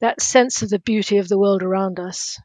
that 0.00 0.20
sense 0.20 0.62
of 0.62 0.70
the 0.70 0.80
beauty 0.80 1.18
of 1.18 1.28
the 1.28 1.38
world 1.38 1.62
around 1.62 1.98
us, 1.98 2.38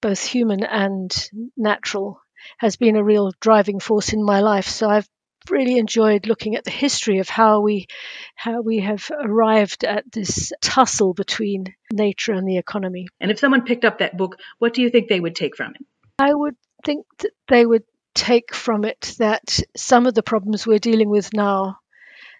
both 0.00 0.24
human 0.24 0.64
and 0.64 1.30
natural, 1.56 2.20
has 2.58 2.76
been 2.76 2.96
a 2.96 3.04
real 3.04 3.32
driving 3.40 3.78
force 3.78 4.12
in 4.12 4.24
my 4.24 4.40
life. 4.40 4.66
So 4.66 4.88
I've 4.88 5.08
really 5.48 5.78
enjoyed 5.78 6.26
looking 6.26 6.56
at 6.56 6.64
the 6.64 6.70
history 6.70 7.18
of 7.18 7.28
how 7.28 7.60
we 7.60 7.86
how 8.34 8.60
we 8.60 8.80
have 8.80 9.10
arrived 9.22 9.84
at 9.84 10.10
this 10.12 10.52
tussle 10.60 11.14
between 11.14 11.74
nature 11.92 12.32
and 12.32 12.46
the 12.46 12.58
economy. 12.58 13.06
And 13.20 13.30
if 13.30 13.38
someone 13.38 13.64
picked 13.64 13.84
up 13.84 13.98
that 13.98 14.16
book, 14.16 14.36
what 14.58 14.74
do 14.74 14.82
you 14.82 14.90
think 14.90 15.08
they 15.08 15.20
would 15.20 15.36
take 15.36 15.56
from 15.56 15.74
it? 15.74 15.86
I 16.18 16.34
would 16.34 16.56
think 16.84 17.06
that 17.18 17.32
they 17.48 17.64
would 17.64 17.84
take 18.14 18.54
from 18.54 18.84
it 18.84 19.14
that 19.18 19.60
some 19.76 20.06
of 20.06 20.14
the 20.14 20.22
problems 20.22 20.66
we're 20.66 20.78
dealing 20.78 21.08
with 21.08 21.32
now, 21.32 21.78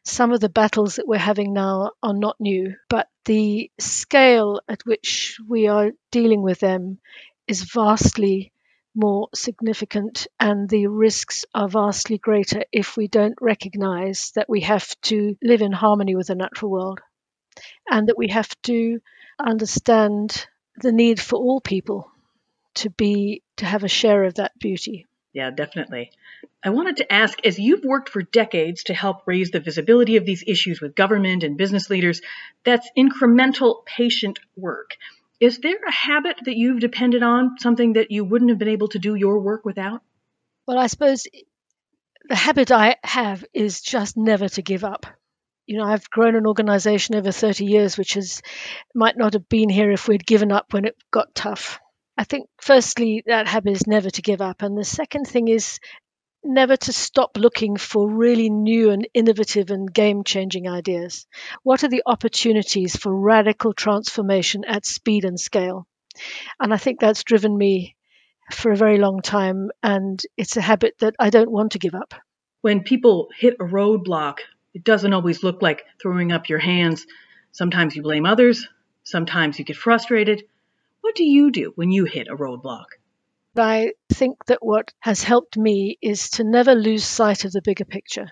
some 0.05 0.33
of 0.33 0.41
the 0.41 0.49
battles 0.49 0.97
that 0.97 1.07
we're 1.07 1.19
having 1.19 1.53
now 1.53 1.93
are 2.03 2.15
not 2.15 2.37
new, 2.41 2.75
but 2.89 3.09
the 3.25 3.71
scale 3.79 4.61
at 4.69 4.85
which 4.85 5.39
we 5.49 5.69
are 5.69 5.91
dealing 6.11 6.43
with 6.43 6.61
them 6.61 6.99
is 7.47 7.63
vastly 7.63 8.53
more 8.95 9.29
significant 9.35 10.27
and 10.39 10.69
the 10.69 10.87
risks 10.89 11.45
are 11.55 11.69
vastly 11.69 12.19
greater 12.19 12.65
if 12.73 12.97
we 12.97 13.09
don't 13.09 13.37
recognize 13.41 14.33
that 14.35 14.49
we 14.49 14.61
have 14.61 14.89
to 15.03 15.37
live 15.43 15.63
in 15.63 15.73
harmony 15.73 16.17
with 16.17 16.27
the 16.27 16.35
natural 16.35 16.71
world 16.71 17.01
and 17.89 18.09
that 18.09 18.19
we 18.19 18.29
have 18.29 18.51
to 18.63 19.01
understand 19.39 20.47
the 20.77 20.93
need 20.93 21.21
for 21.21 21.37
all 21.37 21.61
people 21.61 22.11
to 22.75 22.91
be 22.91 23.43
to 23.57 23.67
have 23.67 23.85
a 23.85 23.89
share 23.89 24.25
of 24.25 24.35
that 24.35 24.59
beauty. 24.59 25.07
Yeah, 25.33 25.51
definitely. 25.51 26.11
I 26.65 26.71
wanted 26.71 26.97
to 26.99 27.13
ask 27.13 27.39
as 27.47 27.59
you've 27.59 27.85
worked 27.85 28.09
for 28.09 28.23
decades 28.23 28.85
to 28.85 28.95
help 28.95 29.23
raise 29.27 29.51
the 29.51 29.61
visibility 29.61 30.17
of 30.17 30.27
these 30.27 30.43
issues 30.47 30.81
with 30.81 30.97
government 30.97 31.45
and 31.45 31.57
business 31.57 31.89
leaders, 31.89 32.21
that's 32.65 32.91
incremental 32.97 33.85
patient 33.87 34.41
work. 34.57 34.97
Is 35.41 35.59
there 35.59 35.79
a 35.87 35.93
habit 35.93 36.37
that 36.45 36.57
you've 36.57 36.81
depended 36.81 37.23
on, 37.23 37.57
something 37.59 37.95
that 37.95 38.11
you 38.11 38.25
wouldn't 38.25 38.51
have 38.51 38.59
been 38.59 38.69
able 38.69 38.89
to 38.89 38.99
do 38.99 39.15
your 39.15 39.41
work 39.41 39.65
without? 39.65 40.03
Well, 40.67 40.79
I 40.79 40.87
suppose 40.87 41.27
the 42.29 42.35
habit 42.37 42.71
I 42.71 42.97
have 43.03 43.45
is 43.55 43.81
just 43.81 44.19
never 44.19 44.49
to 44.51 44.63
give 44.63 44.85
up. 44.85 45.07
You 45.67 45.79
know, 45.79 45.85
I've 45.85 46.11
grown 46.11 46.37
an 46.37 46.47
organization 46.47 47.15
over 47.15 47.33
30 47.33 47.65
years, 47.65 47.97
which 47.97 48.15
has 48.15 48.43
might 48.95 49.17
not 49.17 49.33
have 49.33 49.49
been 49.49 49.71
here 49.71 49.91
if 49.91 50.09
we'd 50.09 50.27
given 50.27 50.53
up 50.53 50.73
when 50.73 50.85
it 50.85 50.97
got 51.11 51.35
tough. 51.35 51.81
I 52.19 52.25
think, 52.25 52.49
firstly, 52.61 53.23
that 53.27 53.49
habit 53.49 53.73
is 53.73 53.87
never 53.87 54.11
to 54.11 54.23
give 54.23 54.43
up. 54.43 54.61
And 54.61 54.77
the 54.77 54.85
second 54.85 55.25
thing 55.25 55.49
is 55.49 55.79
never 56.45 56.77
to 56.77 56.93
stop 56.93 57.37
looking 57.37 57.77
for 57.77 58.09
really 58.09 58.51
new 58.51 58.91
and 58.91 59.07
innovative 59.15 59.71
and 59.71 59.93
game 59.93 60.25
changing 60.25 60.69
ideas. 60.69 61.27
What 61.63 61.85
are 61.85 61.89
the 61.89 62.03
opportunities 62.07 62.97
for 62.97 63.15
radical 63.15 63.73
transformation 63.73 64.65
at 64.67 64.87
speed 64.87 65.25
and 65.25 65.39
scale? 65.39 65.87
And 66.59 66.73
I 66.73 66.77
think 66.77 67.01
that's 67.01 67.25
driven 67.25 67.57
me 67.57 67.97
for 68.53 68.73
a 68.73 68.77
very 68.77 68.99
long 68.99 69.21
time. 69.21 69.71
And 69.83 70.21
it's 70.37 70.57
a 70.57 70.63
habit 70.63 70.95
that 71.01 71.15
I 71.19 71.31
don't 71.31 71.51
want 71.51 71.73
to 71.73 71.79
give 71.79 71.95
up. 71.95 72.15
When 72.63 72.83
people 72.83 73.29
hit 73.39 73.55
a 73.61 73.65
roadblock, 73.65 74.39
it 74.75 74.85
doesn't 74.85 75.13
always 75.13 75.43
look 75.43 75.63
like 75.63 75.85
throwing 76.01 76.33
up 76.33 76.49
your 76.49 76.59
hands. 76.59 77.07
Sometimes 77.53 77.97
you 77.97 78.03
blame 78.03 78.27
others, 78.27 78.69
sometimes 79.03 79.59
you 79.59 79.65
get 79.65 79.77
frustrated, 79.77 80.45
what 81.01 81.17
do 81.17 81.25
you 81.25 81.51
do 81.51 81.73
when 81.75 81.91
you 81.91 82.05
hit 82.05 82.29
a 82.29 82.37
roadblock? 82.37 83.00
I 83.61 83.93
think 84.13 84.45
that 84.47 84.59
what 84.61 84.93
has 85.01 85.23
helped 85.23 85.57
me 85.57 85.99
is 86.03 86.31
to 86.31 86.45
never 86.45 86.75
lose 86.75 87.05
sight 87.05 87.45
of 87.45 87.53
the 87.53 87.63
bigger 87.63 87.85
picture. 87.85 88.29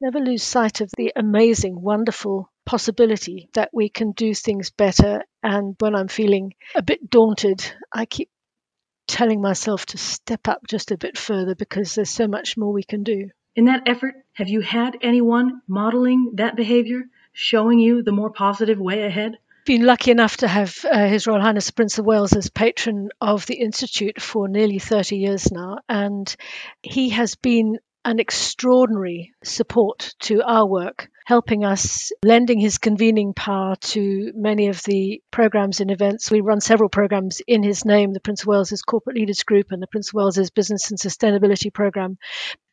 Never 0.00 0.18
lose 0.18 0.42
sight 0.42 0.80
of 0.80 0.90
the 0.96 1.12
amazing, 1.14 1.80
wonderful 1.80 2.50
possibility 2.66 3.48
that 3.54 3.70
we 3.72 3.88
can 3.88 4.12
do 4.12 4.34
things 4.34 4.70
better. 4.70 5.22
And 5.42 5.76
when 5.78 5.94
I'm 5.94 6.08
feeling 6.08 6.54
a 6.74 6.82
bit 6.82 7.08
daunted, 7.08 7.64
I 7.92 8.06
keep 8.06 8.28
telling 9.06 9.40
myself 9.40 9.86
to 9.86 9.98
step 9.98 10.48
up 10.48 10.62
just 10.68 10.90
a 10.90 10.98
bit 10.98 11.18
further 11.18 11.54
because 11.54 11.94
there's 11.94 12.10
so 12.10 12.26
much 12.26 12.56
more 12.56 12.72
we 12.72 12.82
can 12.82 13.02
do. 13.02 13.28
In 13.54 13.66
that 13.66 13.82
effort, 13.86 14.14
have 14.32 14.48
you 14.48 14.60
had 14.60 14.96
anyone 15.02 15.60
modeling 15.68 16.32
that 16.36 16.56
behavior, 16.56 17.02
showing 17.32 17.78
you 17.78 18.02
the 18.02 18.12
more 18.12 18.30
positive 18.30 18.78
way 18.78 19.02
ahead? 19.02 19.38
Been 19.64 19.84
lucky 19.84 20.10
enough 20.10 20.38
to 20.38 20.48
have 20.48 20.84
uh, 20.84 21.06
His 21.06 21.26
Royal 21.26 21.40
Highness 21.40 21.70
Prince 21.70 21.98
of 21.98 22.06
Wales 22.06 22.32
as 22.34 22.50
patron 22.50 23.10
of 23.20 23.46
the 23.46 23.54
Institute 23.54 24.20
for 24.20 24.48
nearly 24.48 24.78
30 24.78 25.16
years 25.16 25.50
now, 25.52 25.78
and 25.88 26.34
he 26.82 27.10
has 27.10 27.34
been 27.34 27.78
an 28.04 28.18
extraordinary 28.18 29.32
support 29.44 30.14
to 30.20 30.42
our 30.42 30.66
work, 30.66 31.08
helping 31.24 31.64
us, 31.64 32.10
lending 32.24 32.58
his 32.58 32.78
convening 32.78 33.32
power 33.34 33.76
to 33.76 34.32
many 34.34 34.68
of 34.68 34.82
the 34.82 35.22
programs 35.30 35.80
and 35.80 35.90
events. 35.90 36.30
We 36.30 36.40
run 36.40 36.60
several 36.60 36.88
programs 36.88 37.40
in 37.46 37.62
his 37.62 37.84
name 37.84 38.12
the 38.12 38.20
Prince 38.20 38.42
of 38.42 38.48
Wales's 38.48 38.82
Corporate 38.82 39.16
Leaders 39.16 39.44
Group 39.44 39.66
and 39.70 39.80
the 39.80 39.86
Prince 39.86 40.10
of 40.10 40.14
Wales's 40.14 40.50
Business 40.50 40.90
and 40.90 40.98
Sustainability 40.98 41.72
Program. 41.72 42.18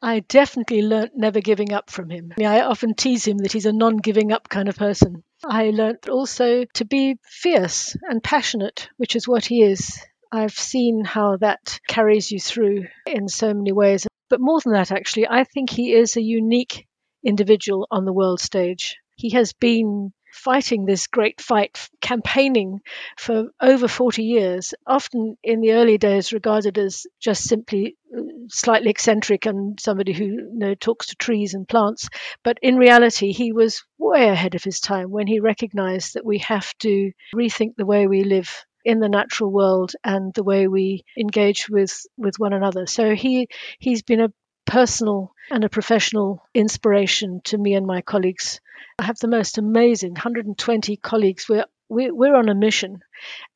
I 0.02 0.22
definitely 0.22 0.82
learnt 0.82 1.12
never 1.16 1.42
giving 1.42 1.74
up 1.74 1.90
from 1.90 2.10
him. 2.10 2.34
I 2.40 2.62
often 2.62 2.96
tease 2.96 3.26
him 3.26 3.38
that 3.40 3.52
he's 3.52 3.66
a 3.68 3.74
non 3.74 3.98
giving 3.98 4.32
up 4.32 4.50
kind 4.50 4.68
of 4.68 4.78
person. 4.78 5.24
I 5.46 5.70
learnt 5.70 6.10
also 6.10 6.66
to 6.74 6.86
be 6.86 7.18
fierce 7.24 7.96
and 8.04 8.24
passionate, 8.24 8.90
which 8.98 9.16
is 9.16 9.28
what 9.28 9.46
he 9.46 9.64
is. 9.64 10.02
I've 10.32 10.54
seen 10.54 11.04
how 11.06 11.38
that 11.38 11.80
carries 11.88 12.32
you 12.32 12.40
through 12.40 12.86
in 13.08 13.28
so 13.28 13.54
many 13.54 13.72
ways. 13.72 14.06
But 14.30 14.40
more 14.42 14.60
than 14.62 14.74
that, 14.74 14.92
actually, 14.92 15.28
I 15.28 15.44
think 15.44 15.70
he 15.70 15.94
is 15.94 16.16
a 16.16 16.22
unique 16.22 16.88
individual 17.26 17.88
on 17.92 18.06
the 18.06 18.14
world 18.14 18.40
stage. 18.40 18.98
He 19.16 19.32
has 19.32 19.54
been 19.54 20.14
fighting 20.32 20.86
this 20.86 21.08
great 21.08 21.42
fight, 21.42 21.90
campaigning 22.02 22.80
for 23.18 23.50
over 23.62 23.88
40 23.88 24.24
years, 24.24 24.74
often 24.86 25.38
in 25.44 25.62
the 25.62 25.74
early 25.74 25.98
days 25.98 26.32
regarded 26.32 26.78
as 26.78 27.06
just 27.20 27.44
simply 27.44 27.98
uh, 28.16 28.22
slightly 28.50 28.90
eccentric 28.90 29.46
and 29.46 29.80
somebody 29.80 30.14
who 30.14 30.26
you 30.26 30.50
know, 30.54 30.76
talks 30.76 31.08
to 31.08 31.16
trees 31.16 31.54
and 31.54 31.68
plants. 31.68 32.08
But 32.44 32.58
in 32.62 32.78
reality, 32.78 33.32
he 33.32 33.52
was 33.52 33.84
way 33.98 34.30
ahead 34.30 34.56
of 34.56 34.64
his 34.64 34.80
time 34.80 35.10
when 35.10 35.28
he 35.28 35.40
recognized 35.40 36.14
that 36.14 36.26
we 36.26 36.38
have 36.40 36.74
to 36.80 37.12
rethink 37.36 37.76
the 37.76 37.86
way 37.86 38.08
we 38.08 38.24
live 38.24 38.66
in 38.86 39.00
the 39.00 39.10
natural 39.10 39.52
world 39.52 39.94
and 40.04 40.34
the 40.34 40.44
way 40.44 40.68
we 40.68 41.04
engage 41.18 41.70
with, 41.70 42.06
with 42.18 42.40
one 42.40 42.54
another. 42.54 42.88
So 42.88 43.16
he 43.16 43.48
he's 43.80 44.02
been 44.02 44.22
a 44.22 44.34
personal 44.66 45.34
and 45.50 45.64
a 45.64 45.70
professional 45.70 46.44
inspiration 46.54 47.42
to 47.46 47.58
me 47.58 47.74
and 47.74 47.86
my 47.86 48.02
colleagues. 48.02 48.62
I 49.00 49.04
have 49.04 49.20
the 49.20 49.28
most 49.28 49.58
amazing 49.58 50.12
120 50.12 50.96
colleagues. 50.98 51.48
We're 51.50 51.66
we're 51.90 52.36
on 52.36 52.50
a 52.50 52.56
mission, 52.56 53.00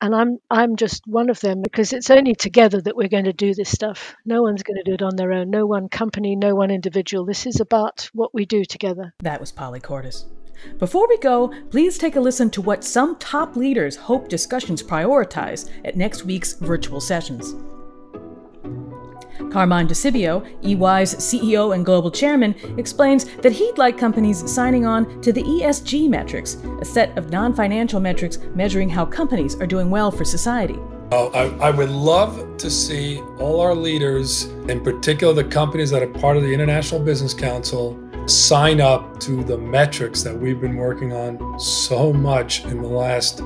and 0.00 0.14
I'm 0.14 0.38
I'm 0.50 0.74
just 0.76 1.06
one 1.06 1.30
of 1.30 1.40
them 1.40 1.62
because 1.62 1.92
it's 1.92 2.10
only 2.10 2.34
together 2.34 2.80
that 2.80 2.96
we're 2.96 3.08
going 3.08 3.24
to 3.24 3.32
do 3.32 3.54
this 3.54 3.70
stuff. 3.70 4.16
No 4.24 4.42
one's 4.42 4.64
going 4.64 4.76
to 4.76 4.82
do 4.82 4.94
it 4.94 5.02
on 5.02 5.14
their 5.16 5.32
own. 5.32 5.50
No 5.50 5.66
one 5.66 5.88
company, 5.88 6.34
no 6.34 6.54
one 6.54 6.72
individual. 6.72 7.24
This 7.24 7.46
is 7.46 7.60
about 7.60 8.10
what 8.12 8.34
we 8.34 8.44
do 8.44 8.64
together. 8.64 9.14
That 9.20 9.40
was 9.40 9.52
Polly 9.52 9.80
Courtice. 9.80 10.26
Before 10.78 11.08
we 11.08 11.18
go, 11.18 11.52
please 11.70 11.98
take 11.98 12.16
a 12.16 12.20
listen 12.20 12.50
to 12.50 12.62
what 12.62 12.84
some 12.84 13.16
top 13.16 13.56
leaders 13.56 13.96
hope 13.96 14.28
discussions 14.28 14.82
prioritize 14.82 15.70
at 15.84 15.96
next 15.96 16.24
week's 16.24 16.54
virtual 16.54 17.00
sessions. 17.00 17.54
Carmine 19.50 19.86
Di 19.86 19.94
EY's 19.94 21.14
CEO 21.14 21.74
and 21.74 21.84
global 21.84 22.10
chairman, 22.10 22.54
explains 22.76 23.24
that 23.36 23.52
he'd 23.52 23.78
like 23.78 23.96
companies 23.96 24.50
signing 24.50 24.84
on 24.84 25.20
to 25.22 25.32
the 25.32 25.42
ESG 25.42 26.08
metrics, 26.08 26.56
a 26.80 26.84
set 26.84 27.16
of 27.16 27.30
non 27.30 27.54
financial 27.54 28.00
metrics 28.00 28.38
measuring 28.54 28.88
how 28.88 29.04
companies 29.04 29.54
are 29.60 29.66
doing 29.66 29.90
well 29.90 30.10
for 30.10 30.24
society. 30.24 30.78
Uh, 31.12 31.26
I, 31.26 31.68
I, 31.68 31.70
would 31.70 31.90
love 31.90 32.56
to 32.56 32.68
see 32.68 33.20
all 33.38 33.60
our 33.60 33.74
leaders, 33.74 34.46
in 34.68 34.82
particular 34.82 35.32
the 35.32 35.44
companies 35.44 35.90
that 35.90 36.02
are 36.02 36.08
part 36.08 36.36
of 36.36 36.42
the 36.42 36.52
International 36.52 36.98
Business 36.98 37.34
Council, 37.34 37.94
sign 38.26 38.80
up 38.80 39.20
to 39.20 39.44
the 39.44 39.58
metrics 39.58 40.22
that 40.22 40.36
we've 40.36 40.60
been 40.60 40.76
working 40.76 41.12
on 41.12 41.58
so 41.60 42.12
much 42.12 42.64
in 42.64 42.80
the 42.80 42.88
last, 42.88 43.40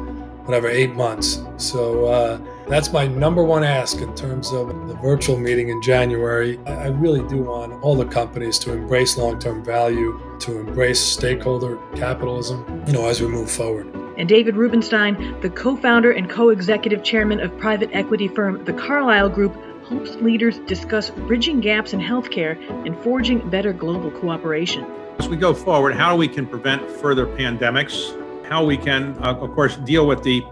whatever, 0.44 0.68
eight 0.68 0.94
months. 0.94 1.42
So, 1.56 2.06
uh, 2.06 2.38
that's 2.68 2.92
my 2.92 3.06
number 3.06 3.42
one 3.42 3.64
ask 3.64 4.00
in 4.02 4.14
terms 4.14 4.52
of 4.52 4.68
the 4.88 4.94
virtual 4.96 5.38
meeting 5.38 5.70
in 5.70 5.80
January. 5.80 6.58
I 6.66 6.88
really 6.88 7.26
do 7.26 7.38
want 7.38 7.82
all 7.82 7.96
the 7.96 8.04
companies 8.04 8.58
to 8.60 8.72
embrace 8.72 9.16
long-term 9.16 9.64
value, 9.64 10.20
to 10.40 10.58
embrace 10.58 11.00
stakeholder 11.00 11.78
capitalism, 11.96 12.84
you 12.86 12.92
know, 12.92 13.06
as 13.06 13.22
we 13.22 13.26
move 13.28 13.50
forward. 13.50 13.86
And 14.18 14.28
David 14.28 14.56
Rubenstein, 14.56 15.40
the 15.40 15.48
co-founder 15.48 16.10
and 16.10 16.28
co-executive 16.28 17.02
chairman 17.04 17.40
of 17.40 17.56
private 17.58 17.88
equity 17.92 18.28
firm 18.28 18.64
The 18.64 18.72
Carlyle 18.74 19.30
Group, 19.30 19.56
hopes 19.88 20.14
leaders 20.16 20.58
discuss 20.60 21.10
bridging 21.10 21.60
gaps 21.60 21.92
in 21.92 22.00
healthcare 22.00 22.58
and 22.86 22.96
forging 23.02 23.48
better 23.48 23.72
global 23.72 24.10
cooperation. 24.10 24.84
As 25.18 25.28
we 25.28 25.36
go 25.36 25.54
forward, 25.54 25.94
how 25.94 26.14
we 26.14 26.28
can 26.28 26.46
prevent 26.46 26.88
further 26.90 27.26
pandemics, 27.26 28.14
how 28.46 28.64
we 28.64 28.76
can, 28.76 29.16
uh, 29.22 29.34
of 29.34 29.52
course, 29.54 29.76
deal 29.76 30.06
with 30.06 30.22
the 30.22 30.42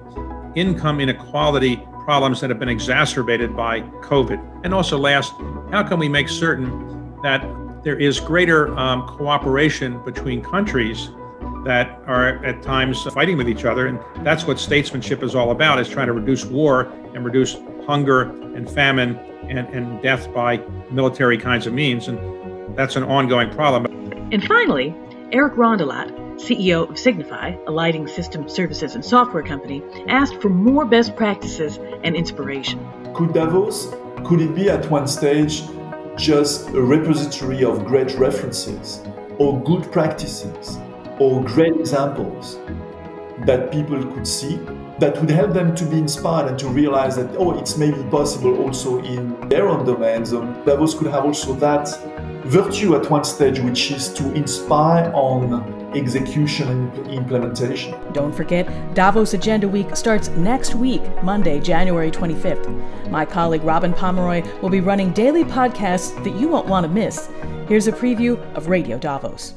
income 0.55 1.01
inequality 1.01 1.77
problems 2.05 2.41
that 2.41 2.51
have 2.51 2.59
been 2.59 2.69
exacerbated 2.69 3.57
by 3.57 3.81
COVID. 4.03 4.65
And 4.65 4.73
also, 4.73 4.97
last, 4.97 5.33
how 5.71 5.83
can 5.83 5.99
we 5.99 6.09
make 6.09 6.29
certain 6.29 7.21
that 7.23 7.45
there 7.83 7.99
is 7.99 8.19
greater 8.19 8.77
um, 8.77 9.07
cooperation 9.07 10.03
between 10.05 10.43
countries 10.43 11.11
that 11.65 12.01
are 12.07 12.45
at 12.45 12.63
times 12.63 13.03
fighting 13.13 13.37
with 13.37 13.49
each 13.49 13.65
other. 13.65 13.89
And 13.89 14.01
that's 14.25 14.47
what 14.47 14.59
statesmanship 14.59 15.23
is 15.23 15.35
all 15.35 15.51
about, 15.51 15.81
is 15.81 15.89
trying 15.89 16.07
to 16.07 16.13
reduce 16.13 16.45
war 16.45 16.93
and 17.13 17.25
reduce 17.25 17.57
hunger 17.87 18.23
and 18.55 18.71
famine 18.71 19.17
and, 19.49 19.69
and 19.69 20.03
death 20.03 20.33
by 20.33 20.59
military 20.91 21.39
kinds 21.39 21.67
of 21.67 21.73
means. 21.73 22.09
And 22.09 22.77
that's 22.77 22.97
an 22.97 23.05
ongoing 23.05 23.51
problem. 23.51 23.87
And 24.33 24.45
finally, 24.45 24.95
Eric 25.33 25.55
Rondolat, 25.55 26.11
CEO 26.37 26.89
of 26.91 26.99
Signify, 26.99 27.57
a 27.67 27.71
lighting 27.71 28.07
system 28.07 28.49
services 28.49 28.95
and 28.95 29.05
software 29.05 29.43
company, 29.43 29.83
asked 30.09 30.41
for 30.43 30.49
more 30.49 30.85
best 30.85 31.17
practices 31.17 31.79
and 32.03 32.15
inspiration. 32.15 32.85
Could 33.15 33.33
Davos, 33.33 33.95
could 34.25 34.41
it 34.41 34.55
be 34.55 34.69
at 34.69 34.91
one 34.91 35.07
stage 35.07 35.63
just 36.17 36.69
a 36.71 36.81
repository 36.81 37.65
of 37.65 37.85
great 37.85 38.15
references 38.15 39.01
or 39.39 39.63
good 39.63 39.91
practices 39.93 40.79
or 41.19 41.45
great 41.45 41.75
examples 41.77 42.59
that 43.45 43.71
people 43.71 44.03
could 44.13 44.27
see 44.27 44.59
that 44.99 45.19
would 45.21 45.31
help 45.31 45.53
them 45.53 45.75
to 45.75 45.85
be 45.85 45.99
inspired 45.99 46.49
and 46.49 46.59
to 46.59 46.69
realize 46.69 47.17
that 47.17 47.29
oh 47.37 47.59
it's 47.59 47.77
maybe 47.77 48.03
possible 48.11 48.57
also 48.63 49.03
in 49.03 49.49
their 49.49 49.69
own 49.69 49.85
domains 49.85 50.33
and 50.33 50.65
Davos 50.65 50.95
could 50.95 51.09
have 51.09 51.25
also 51.25 51.53
that 51.55 51.89
virtue 52.47 52.95
at 52.97 53.11
one 53.11 53.25
stage 53.25 53.59
which 53.61 53.91
is 53.91 54.13
to 54.15 54.33
inspire 54.35 55.13
on 55.15 55.77
execution 55.95 56.69
and 56.69 57.07
implementation. 57.09 57.95
Don't 58.13 58.33
forget, 58.33 58.69
Davos 58.95 59.35
Agenda 59.35 59.69
Week 59.69 59.97
starts 59.97 60.29
next 60.31 60.75
week, 60.75 61.03
Monday, 61.23 61.59
January 61.59 62.11
25th. 62.11 63.11
My 63.11 63.25
colleague 63.25 63.65
Robin 63.65 63.93
Pomeroy 63.93 64.43
will 64.61 64.69
be 64.69 64.81
running 64.81 65.13
daily 65.13 65.45
podcasts 65.45 66.13
that 66.25 66.39
you 66.39 66.49
won't 66.49 66.67
want 66.67 66.85
to 66.85 66.93
miss. 66.93 67.29
Here's 67.67 67.89
a 67.89 67.93
preview 67.93 68.39
of 68.55 68.69
Radio 68.69 68.99
Davos. 68.99 69.55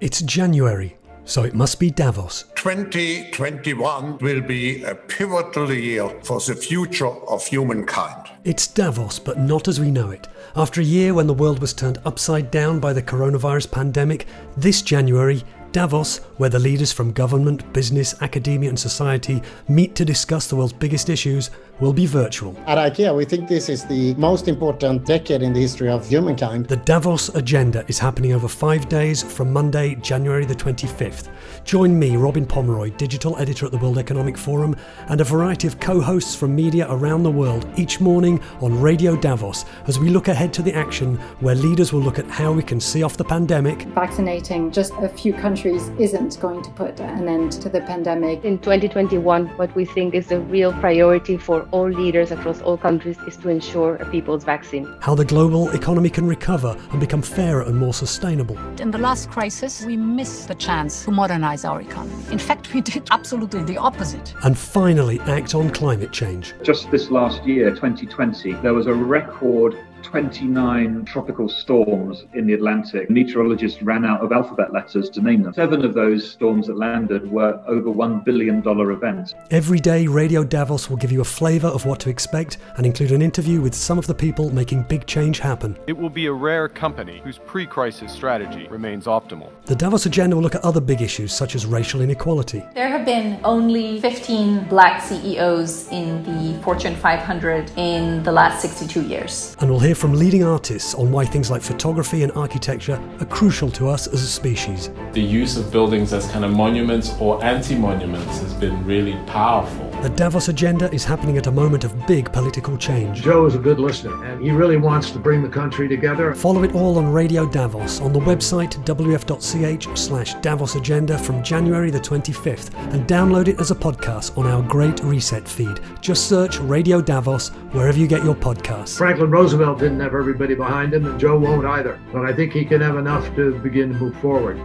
It's 0.00 0.22
January, 0.22 0.96
so 1.30 1.44
it 1.44 1.54
must 1.54 1.78
be 1.78 1.90
Davos. 1.92 2.44
2021 2.56 4.18
will 4.18 4.40
be 4.40 4.82
a 4.82 4.96
pivotal 4.96 5.72
year 5.72 6.08
for 6.24 6.40
the 6.40 6.56
future 6.56 7.06
of 7.06 7.46
humankind. 7.46 8.26
It's 8.42 8.66
Davos, 8.66 9.20
but 9.20 9.38
not 9.38 9.68
as 9.68 9.78
we 9.78 9.92
know 9.92 10.10
it. 10.10 10.26
After 10.56 10.80
a 10.80 10.84
year 10.84 11.14
when 11.14 11.28
the 11.28 11.34
world 11.34 11.60
was 11.60 11.72
turned 11.72 11.98
upside 12.04 12.50
down 12.50 12.80
by 12.80 12.92
the 12.92 13.02
coronavirus 13.02 13.70
pandemic, 13.70 14.26
this 14.56 14.82
January, 14.82 15.44
Davos, 15.70 16.18
where 16.38 16.50
the 16.50 16.58
leaders 16.58 16.92
from 16.92 17.12
government, 17.12 17.72
business, 17.72 18.20
academia, 18.22 18.68
and 18.68 18.78
society 18.78 19.40
meet 19.68 19.94
to 19.94 20.04
discuss 20.04 20.48
the 20.48 20.56
world's 20.56 20.72
biggest 20.72 21.08
issues, 21.08 21.50
will 21.80 21.92
be 21.92 22.06
virtual. 22.06 22.56
At 22.66 22.78
IKEA, 22.78 23.16
we 23.16 23.24
think 23.24 23.48
this 23.48 23.68
is 23.68 23.84
the 23.84 24.14
most 24.14 24.48
important 24.48 25.06
decade 25.06 25.42
in 25.42 25.52
the 25.52 25.60
history 25.60 25.88
of 25.88 26.06
humankind. 26.06 26.66
The 26.66 26.76
Davos 26.76 27.28
Agenda 27.30 27.84
is 27.88 27.98
happening 27.98 28.32
over 28.32 28.48
five 28.48 28.88
days 28.88 29.22
from 29.22 29.52
Monday, 29.52 29.94
January 29.96 30.44
the 30.44 30.54
25th. 30.54 31.28
Join 31.64 31.98
me, 31.98 32.16
Robin 32.16 32.46
Pomeroy, 32.46 32.90
digital 32.90 33.36
editor 33.38 33.66
at 33.66 33.72
the 33.72 33.78
World 33.78 33.98
Economic 33.98 34.36
Forum, 34.36 34.76
and 35.08 35.20
a 35.20 35.24
variety 35.24 35.66
of 35.66 35.80
co 35.80 36.00
hosts 36.00 36.34
from 36.34 36.54
media 36.54 36.86
around 36.90 37.22
the 37.22 37.30
world 37.30 37.66
each 37.76 38.00
morning 38.00 38.40
on 38.60 38.80
Radio 38.80 39.16
Davos 39.16 39.64
as 39.86 39.98
we 39.98 40.10
look 40.10 40.28
ahead 40.28 40.52
to 40.54 40.62
the 40.62 40.74
action 40.74 41.16
where 41.40 41.54
leaders 41.54 41.92
will 41.92 42.00
look 42.00 42.18
at 42.18 42.26
how 42.26 42.52
we 42.52 42.62
can 42.62 42.80
see 42.80 43.02
off 43.02 43.16
the 43.16 43.24
pandemic. 43.24 43.82
Vaccinating 43.94 44.70
just 44.70 44.92
a 44.94 45.08
few 45.08 45.32
countries 45.32 45.88
isn't 45.98 46.38
going 46.40 46.62
to 46.62 46.70
put 46.70 47.00
an 47.00 47.28
end 47.28 47.52
to 47.52 47.68
the 47.68 47.80
pandemic. 47.80 48.44
In 48.44 48.58
2021, 48.58 49.48
what 49.56 49.74
we 49.74 49.84
think 49.84 50.14
is 50.14 50.26
the 50.26 50.40
real 50.40 50.72
priority 50.74 51.36
for 51.36 51.66
all 51.72 51.88
leaders 51.88 52.30
across 52.30 52.60
all 52.60 52.76
countries 52.76 53.18
is 53.26 53.36
to 53.38 53.48
ensure 53.48 53.96
a 53.96 54.06
people's 54.10 54.44
vaccine. 54.44 54.92
How 55.00 55.14
the 55.14 55.24
global 55.24 55.70
economy 55.70 56.10
can 56.10 56.26
recover 56.26 56.76
and 56.90 57.00
become 57.00 57.22
fairer 57.22 57.62
and 57.62 57.76
more 57.76 57.94
sustainable. 57.94 58.58
In 58.80 58.90
the 58.90 58.98
last 58.98 59.30
crisis, 59.30 59.84
we 59.84 59.96
missed 59.96 60.48
the 60.48 60.54
chance 60.54 61.04
to 61.04 61.10
modernize 61.10 61.64
our 61.64 61.80
economy. 61.80 62.24
In 62.30 62.38
fact, 62.38 62.72
we 62.74 62.80
did 62.80 63.08
absolutely 63.10 63.62
the 63.64 63.76
opposite. 63.76 64.34
And 64.44 64.56
finally, 64.56 65.20
act 65.20 65.54
on 65.54 65.70
climate 65.70 66.12
change. 66.12 66.54
Just 66.62 66.90
this 66.90 67.10
last 67.10 67.44
year, 67.44 67.70
2020, 67.70 68.52
there 68.54 68.74
was 68.74 68.86
a 68.86 68.94
record 68.94 69.76
29 70.02 71.04
tropical 71.04 71.48
storms 71.48 72.24
in 72.34 72.46
the 72.46 72.54
Atlantic. 72.54 73.10
Meteorologists 73.10 73.82
ran 73.82 74.04
out 74.04 74.20
of 74.20 74.32
alphabet 74.32 74.72
letters 74.72 75.10
to 75.10 75.20
name 75.20 75.42
them. 75.42 75.52
Seven 75.52 75.84
of 75.84 75.94
those 75.94 76.30
storms 76.30 76.66
that 76.66 76.76
landed 76.76 77.30
were 77.30 77.60
over 77.66 77.90
$1 77.90 78.24
billion 78.24 78.62
events. 78.66 79.34
Every 79.50 79.80
day, 79.80 80.06
Radio 80.06 80.44
Davos 80.44 80.88
will 80.88 80.96
give 80.96 81.12
you 81.12 81.20
a 81.20 81.24
flavour 81.24 81.68
of 81.68 81.86
what 81.86 82.00
to 82.00 82.10
expect 82.10 82.58
and 82.76 82.86
include 82.86 83.12
an 83.12 83.22
interview 83.22 83.60
with 83.60 83.74
some 83.74 83.98
of 83.98 84.06
the 84.06 84.14
people 84.14 84.52
making 84.52 84.82
big 84.84 85.06
change 85.06 85.38
happen. 85.38 85.76
It 85.86 85.96
will 85.96 86.10
be 86.10 86.26
a 86.26 86.32
rare 86.32 86.68
company 86.68 87.20
whose 87.24 87.38
pre 87.38 87.66
crisis 87.66 88.12
strategy 88.12 88.66
remains 88.68 89.06
optimal. 89.06 89.50
The 89.66 89.76
Davos 89.76 90.06
agenda 90.06 90.36
will 90.36 90.42
look 90.42 90.54
at 90.54 90.64
other 90.64 90.80
big 90.80 91.02
issues 91.02 91.32
such 91.32 91.54
as 91.54 91.66
racial 91.66 92.00
inequality. 92.00 92.64
There 92.74 92.88
have 92.88 93.04
been 93.04 93.40
only 93.44 94.00
15 94.00 94.64
black 94.64 95.02
CEOs 95.02 95.88
in 95.88 96.22
the 96.24 96.62
Fortune 96.62 96.96
500 96.96 97.72
in 97.76 98.22
the 98.22 98.32
last 98.32 98.60
62 98.62 99.02
years. 99.02 99.56
And 99.60 99.70
we'll 99.70 99.80
hear 99.80 99.89
from 99.94 100.14
leading 100.14 100.44
artists 100.44 100.94
on 100.94 101.10
why 101.10 101.24
things 101.24 101.50
like 101.50 101.62
photography 101.62 102.22
and 102.22 102.32
architecture 102.32 103.00
are 103.18 103.26
crucial 103.26 103.70
to 103.72 103.88
us 103.88 104.06
as 104.06 104.22
a 104.22 104.26
species. 104.26 104.90
The 105.12 105.20
use 105.20 105.56
of 105.56 105.72
buildings 105.72 106.12
as 106.12 106.30
kind 106.30 106.44
of 106.44 106.52
monuments 106.52 107.14
or 107.20 107.42
anti 107.44 107.76
monuments 107.76 108.40
has 108.40 108.54
been 108.54 108.84
really 108.84 109.16
powerful. 109.26 109.89
The 110.02 110.08
Davos 110.08 110.48
agenda 110.48 110.90
is 110.94 111.04
happening 111.04 111.36
at 111.36 111.46
a 111.46 111.50
moment 111.50 111.84
of 111.84 112.06
big 112.06 112.32
political 112.32 112.78
change. 112.78 113.20
Joe 113.20 113.44
is 113.44 113.54
a 113.54 113.58
good 113.58 113.78
listener, 113.78 114.24
and 114.24 114.42
he 114.42 114.50
really 114.50 114.78
wants 114.78 115.10
to 115.10 115.18
bring 115.18 115.42
the 115.42 115.48
country 115.48 115.88
together. 115.88 116.34
Follow 116.34 116.62
it 116.62 116.74
all 116.74 116.96
on 116.96 117.12
Radio 117.12 117.44
Davos 117.44 118.00
on 118.00 118.14
the 118.14 118.18
website 118.18 118.72
wef.ch 118.86 119.98
slash 119.98 120.34
Davos 120.36 120.74
Agenda 120.74 121.18
from 121.18 121.42
January 121.42 121.90
the 121.90 122.00
25th 122.00 122.74
and 122.94 123.06
download 123.06 123.48
it 123.48 123.60
as 123.60 123.70
a 123.70 123.74
podcast 123.74 124.38
on 124.38 124.46
our 124.46 124.62
Great 124.62 125.02
Reset 125.04 125.46
feed. 125.46 125.80
Just 126.00 126.30
search 126.30 126.58
Radio 126.60 127.02
Davos 127.02 127.50
wherever 127.72 127.98
you 127.98 128.06
get 128.06 128.24
your 128.24 128.34
podcasts. 128.34 128.96
Franklin 128.96 129.30
Roosevelt 129.30 129.80
didn't 129.80 130.00
have 130.00 130.14
everybody 130.14 130.54
behind 130.54 130.94
him, 130.94 131.04
and 131.04 131.20
Joe 131.20 131.38
won't 131.38 131.66
either. 131.66 132.00
But 132.10 132.24
I 132.24 132.32
think 132.32 132.54
he 132.54 132.64
can 132.64 132.80
have 132.80 132.96
enough 132.96 133.36
to 133.36 133.58
begin 133.58 133.92
to 133.92 133.98
move 133.98 134.16
forward. 134.20 134.58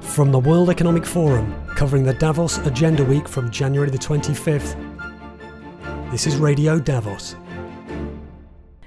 From 0.00 0.30
the 0.30 0.38
World 0.38 0.70
Economic 0.70 1.04
Forum, 1.04 1.52
covering 1.74 2.04
the 2.04 2.14
Davos 2.14 2.58
Agenda 2.58 3.04
Week 3.04 3.28
from 3.28 3.50
January 3.50 3.90
the 3.90 3.98
25th, 3.98 4.75
this 6.16 6.26
is 6.26 6.38
Radio 6.38 6.78
Davos. 6.78 7.36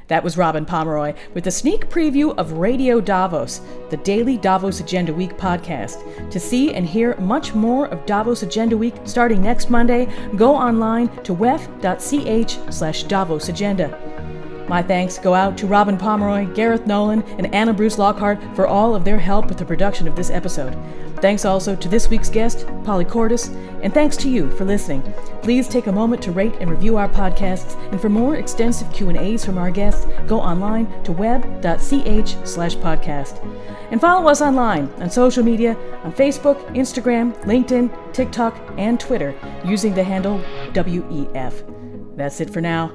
That 0.07 0.23
was 0.23 0.35
Robin 0.35 0.65
Pomeroy 0.65 1.13
with 1.35 1.45
a 1.45 1.51
sneak 1.51 1.87
preview 1.87 2.35
of 2.39 2.53
Radio 2.53 2.99
Davos, 2.99 3.61
the 3.91 3.97
daily 3.97 4.35
Davos 4.35 4.79
Agenda 4.79 5.13
Week 5.13 5.37
podcast. 5.37 6.31
To 6.31 6.39
see 6.39 6.73
and 6.73 6.87
hear 6.87 7.15
much 7.17 7.53
more 7.53 7.85
of 7.89 8.03
Davos 8.07 8.41
Agenda 8.41 8.75
Week 8.75 8.95
starting 9.03 9.43
next 9.43 9.69
Monday, 9.69 10.11
go 10.37 10.55
online 10.55 11.07
to 11.21 11.35
wef.ch 11.35 12.73
slash 12.73 13.03
Davos 13.03 13.47
Agenda. 13.47 14.65
My 14.67 14.81
thanks 14.81 15.19
go 15.19 15.35
out 15.35 15.55
to 15.59 15.67
Robin 15.67 15.99
Pomeroy, 15.99 16.51
Gareth 16.55 16.87
Nolan, 16.87 17.21
and 17.37 17.53
Anna 17.53 17.73
Bruce 17.73 17.99
Lockhart 17.99 18.39
for 18.55 18.65
all 18.65 18.95
of 18.95 19.05
their 19.05 19.19
help 19.19 19.49
with 19.49 19.59
the 19.59 19.65
production 19.65 20.07
of 20.07 20.15
this 20.15 20.31
episode. 20.31 20.75
Thanks 21.21 21.43
also 21.43 21.75
to 21.75 21.89
this 21.89 22.09
week's 22.09 22.29
guest, 22.29 22.65
Polly 22.85 23.03
Courtice, 23.03 23.49
and 23.81 23.93
thanks 23.93 24.15
to 24.17 24.29
you 24.29 24.49
for 24.51 24.63
listening. 24.63 25.01
Please 25.41 25.67
take 25.67 25.87
a 25.87 25.91
moment 25.91 26.21
to 26.23 26.31
rate 26.31 26.55
and 26.61 26.69
review 26.69 26.95
our 26.97 27.09
podcasts, 27.09 27.75
and 27.91 27.99
for 27.99 28.07
more 28.09 28.37
extensive 28.37 28.91
Q&As 28.93 29.43
from 29.43 29.57
our 29.57 29.69
guests, 29.69 30.05
go 30.27 30.39
online 30.39 30.87
to 31.03 31.11
wef.ch 31.11 32.47
slash 32.47 32.75
podcast. 32.77 33.43
And 33.91 33.99
follow 33.99 34.29
us 34.29 34.41
online 34.41 34.87
on 34.99 35.09
social 35.09 35.43
media 35.43 35.75
on 36.03 36.13
Facebook, 36.13 36.63
Instagram, 36.75 37.37
LinkedIn, 37.43 38.13
TikTok, 38.13 38.57
and 38.77 38.99
Twitter 38.99 39.35
using 39.65 39.93
the 39.93 40.03
handle 40.03 40.39
WEF. 40.73 42.15
That's 42.15 42.39
it 42.39 42.49
for 42.49 42.61
now. 42.61 42.91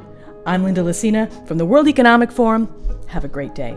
I'm 0.46 0.62
Linda 0.62 0.82
Lacina 0.82 1.46
from 1.46 1.58
the 1.58 1.66
World 1.66 1.88
Economic 1.88 2.30
Forum. 2.30 2.72
Have 3.08 3.24
a 3.24 3.28
great 3.28 3.54
day. 3.54 3.76